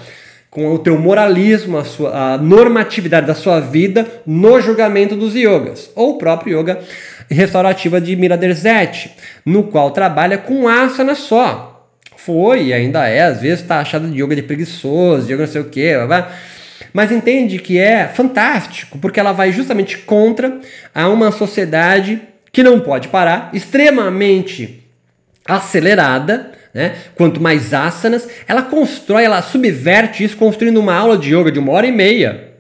[0.50, 5.90] com o teu moralismo, a, sua, a normatividade da sua vida no julgamento dos yogas,
[5.94, 6.80] ou o próprio yoga
[7.30, 9.12] restaurativa de Miraderzete,
[9.44, 11.88] no qual trabalha com asana só.
[12.16, 15.52] Foi e ainda é, às vezes está achado de yoga de preguiçoso, de yoga não
[15.52, 15.92] sei o que,
[16.92, 20.58] mas entende que é fantástico, porque ela vai justamente contra
[20.94, 22.20] a uma sociedade
[22.52, 24.84] que não pode parar, extremamente
[25.46, 26.96] acelerada, né?
[27.14, 31.72] Quanto mais asanas, ela constrói, ela subverte isso construindo uma aula de yoga de uma
[31.72, 32.52] hora e meia,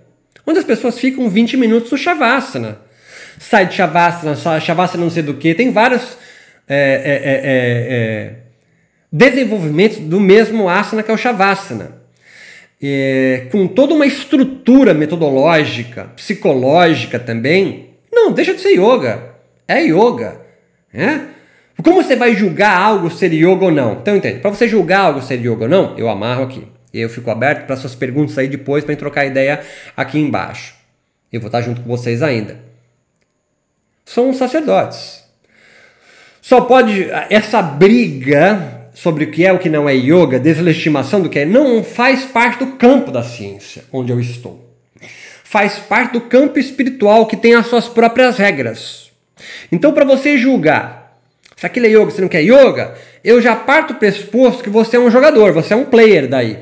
[0.46, 2.78] onde as pessoas ficam 20 minutos no Shavasana.
[3.42, 6.18] Sai de Shavasana, Shavasana não sei do que, tem vários
[6.68, 7.40] é, é, é,
[7.90, 8.34] é,
[9.10, 12.02] desenvolvimentos do mesmo asana que é o Shavasana.
[13.50, 17.94] com toda uma estrutura metodológica, psicológica também.
[18.12, 19.36] Não, deixa de ser yoga.
[19.66, 20.42] É yoga.
[20.92, 21.28] Né?
[21.82, 23.94] Como você vai julgar algo ser yoga ou não?
[23.94, 26.68] Então entende, para você julgar algo ser yoga ou não, eu amarro aqui.
[26.92, 29.62] Eu fico aberto para suas perguntas aí depois para trocar ideia
[29.96, 30.74] aqui embaixo.
[31.32, 32.69] Eu vou estar junto com vocês ainda.
[34.12, 35.22] São sacerdotes.
[36.42, 41.28] Só pode essa briga sobre o que é o que não é yoga, deslegitimação do
[41.28, 44.68] que é, não faz parte do campo da ciência onde eu estou.
[45.44, 49.12] Faz parte do campo espiritual que tem as suas próprias regras.
[49.70, 51.16] Então, para você julgar
[51.56, 54.96] se aquilo é yoga, você não quer yoga, eu já parto do pressuposto que você
[54.96, 56.58] é um jogador, você é um player daí.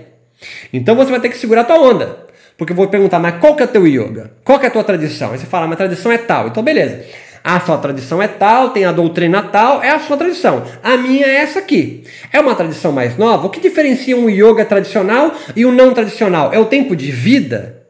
[0.73, 2.27] Então você vai ter que segurar a tua onda.
[2.59, 4.33] Porque eu vou perguntar, mas qual que é o teu yoga?
[4.45, 5.31] Qual que é a tua tradição?
[5.31, 6.49] Aí você fala, mas a tradição é tal.
[6.49, 7.05] Então beleza.
[7.43, 10.65] A sua tradição é tal, tem a doutrina tal, é a sua tradição.
[10.83, 12.05] A minha é essa aqui.
[12.33, 13.47] É uma tradição mais nova.
[13.47, 16.53] O que diferencia um yoga tradicional e um não tradicional?
[16.53, 17.83] É o tempo de vida.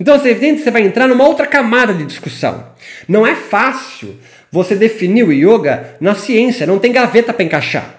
[0.00, 2.64] Então, você evidente você vai entrar numa outra camada de discussão.
[3.08, 4.16] Não é fácil
[4.50, 7.94] você definiu o yoga na ciência, não tem gaveta para encaixar.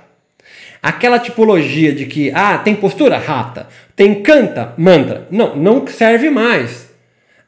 [0.81, 3.17] Aquela tipologia de que, ah, tem postura?
[3.17, 3.67] Rata.
[3.95, 4.73] Tem canta?
[4.77, 5.27] Mantra.
[5.29, 6.89] Não, não serve mais.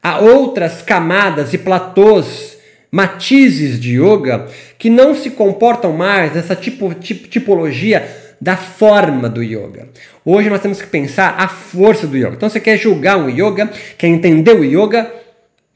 [0.02, 2.51] Há outras camadas e platôs,
[2.92, 8.06] matizes de yoga que não se comportam mais nessa tipo, tipo, tipologia
[8.38, 9.88] da forma do yoga.
[10.24, 12.34] Hoje nós temos que pensar a força do yoga.
[12.34, 15.10] Então você quer julgar um yoga, quer entender o yoga,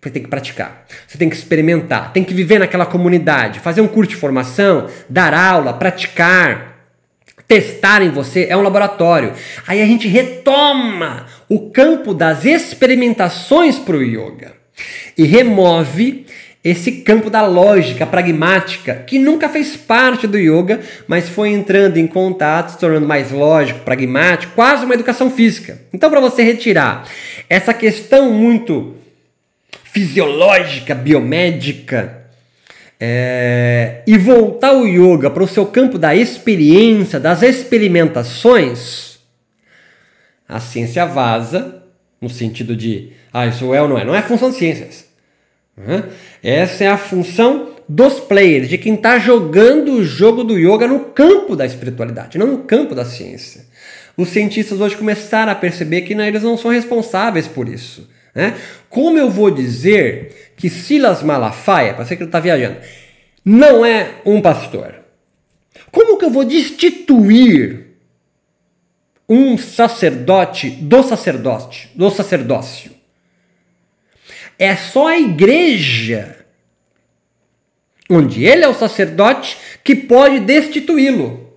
[0.03, 3.89] você tem que praticar, você tem que experimentar, tem que viver naquela comunidade, fazer um
[3.89, 6.77] curso de formação, dar aula, praticar,
[7.49, 9.33] testar em você, é um laboratório.
[9.67, 14.55] Aí a gente retoma o campo das experimentações para o yoga
[15.17, 16.27] e remove
[16.69, 22.09] esse campo da lógica pragmática que nunca fez parte do yoga, mas foi entrando em
[22.09, 25.81] contato, se tornando mais lógico, pragmático, quase uma educação física.
[25.93, 27.09] Então, para você retirar
[27.49, 28.97] essa questão muito
[29.85, 32.25] fisiológica, biomédica,
[32.99, 39.21] é, e voltar o yoga para o seu campo da experiência, das experimentações,
[40.49, 41.85] a ciência vaza,
[42.21, 44.05] no sentido de, ah, isso é ou não é.
[44.05, 45.06] Não é função de ciências.
[46.43, 51.01] Essa é a função dos players, de quem está jogando o jogo do yoga no
[51.01, 53.67] campo da espiritualidade, não no campo da ciência.
[54.17, 58.09] Os cientistas hoje começaram a perceber que né, eles não são responsáveis por isso.
[58.35, 58.55] Né?
[58.89, 62.79] Como eu vou dizer que Silas Malafaia, para ser que ele está viajando,
[63.45, 64.95] não é um pastor?
[65.93, 67.87] Como que eu vou destituir
[69.29, 72.96] um sacerdote do sacerdote, do sacerdócio?
[74.59, 76.37] É só a igreja
[78.09, 81.51] onde ele é o sacerdote que pode destituí-lo.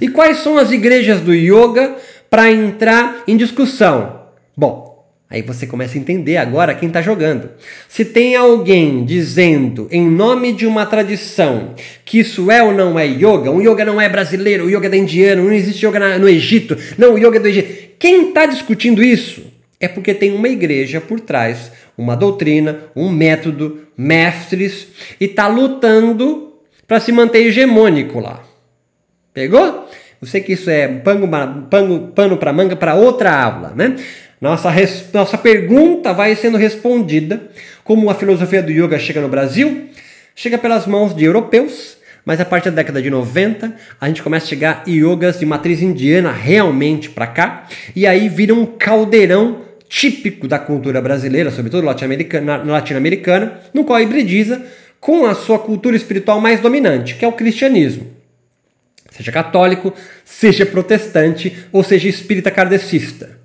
[0.00, 1.96] E quais são as igrejas do yoga
[2.28, 4.20] para entrar em discussão?
[4.56, 4.90] Bom,
[5.32, 7.50] Aí você começa a entender agora quem está jogando.
[7.88, 11.72] Se tem alguém dizendo, em nome de uma tradição,
[12.04, 14.90] que isso é ou não é yoga, um yoga não é brasileiro, o yoga é
[14.90, 17.90] da indiano, não existe yoga no Egito, não, o yoga é do Egito.
[17.96, 19.44] Quem está discutindo isso
[19.78, 24.88] é porque tem uma igreja por trás, uma doutrina, um método, mestres,
[25.20, 26.54] e está lutando
[26.86, 28.42] para se manter hegemônico lá.
[29.34, 29.88] Pegou?
[30.20, 31.28] Eu sei que isso é pano,
[31.70, 33.96] pano, pano para manga para outra aula, né?
[34.40, 34.70] Nossa,
[35.12, 37.50] nossa pergunta vai sendo respondida
[37.84, 39.88] como a filosofia do yoga chega no Brasil,
[40.34, 44.46] chega pelas mãos de europeus, mas a partir da década de 90 a gente começa
[44.46, 50.46] a chegar yogas de matriz indiana realmente para cá, e aí vira um caldeirão típico
[50.46, 54.64] da cultura brasileira, sobretudo latino-americana, no qual hibridiza
[55.00, 58.06] com a sua cultura espiritual mais dominante, que é o cristianismo.
[59.10, 59.92] Seja católico,
[60.24, 63.40] seja protestante ou seja espírita kardecista.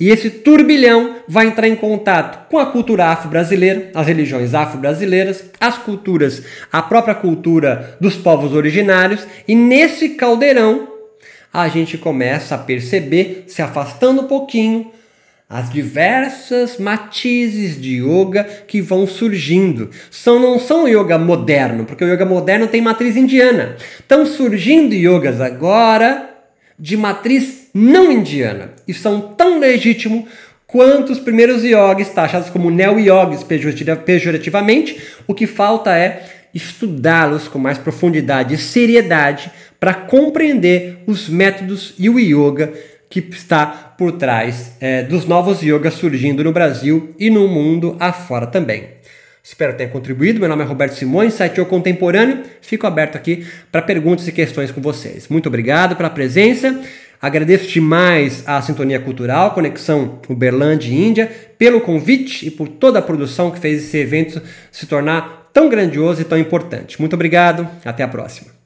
[0.00, 5.76] E esse turbilhão vai entrar em contato com a cultura afro-brasileira, as religiões afro-brasileiras, as
[5.76, 10.88] culturas, a própria cultura dos povos originários, e nesse caldeirão
[11.52, 14.90] a gente começa a perceber, se afastando um pouquinho,
[15.52, 19.90] as diversas matizes de yoga que vão surgindo.
[20.10, 23.76] São, não são yoga moderno, porque o yoga moderno tem matriz indiana.
[24.00, 26.30] Estão surgindo yogas agora
[26.78, 30.24] de matriz não indiana e são tão legítimos
[30.66, 33.44] quanto os primeiros yogis taxados como neo-yogis
[34.06, 35.02] pejorativamente.
[35.26, 36.24] O que falta é
[36.54, 42.72] estudá-los com mais profundidade e seriedade para compreender os métodos e o yoga
[43.12, 48.46] que está por trás é, dos novos yogas surgindo no Brasil e no mundo afora
[48.46, 48.88] também.
[49.44, 50.40] Espero ter contribuído.
[50.40, 52.42] Meu nome é Roberto Simões, site O Contemporâneo.
[52.62, 55.28] Fico aberto aqui para perguntas e questões com vocês.
[55.28, 56.80] Muito obrigado pela presença.
[57.20, 63.02] Agradeço demais a Sintonia Cultural, Conexão Uberlândia e Índia, pelo convite e por toda a
[63.02, 64.40] produção que fez esse evento
[64.70, 66.98] se tornar tão grandioso e tão importante.
[66.98, 67.68] Muito obrigado.
[67.84, 68.61] Até a próxima.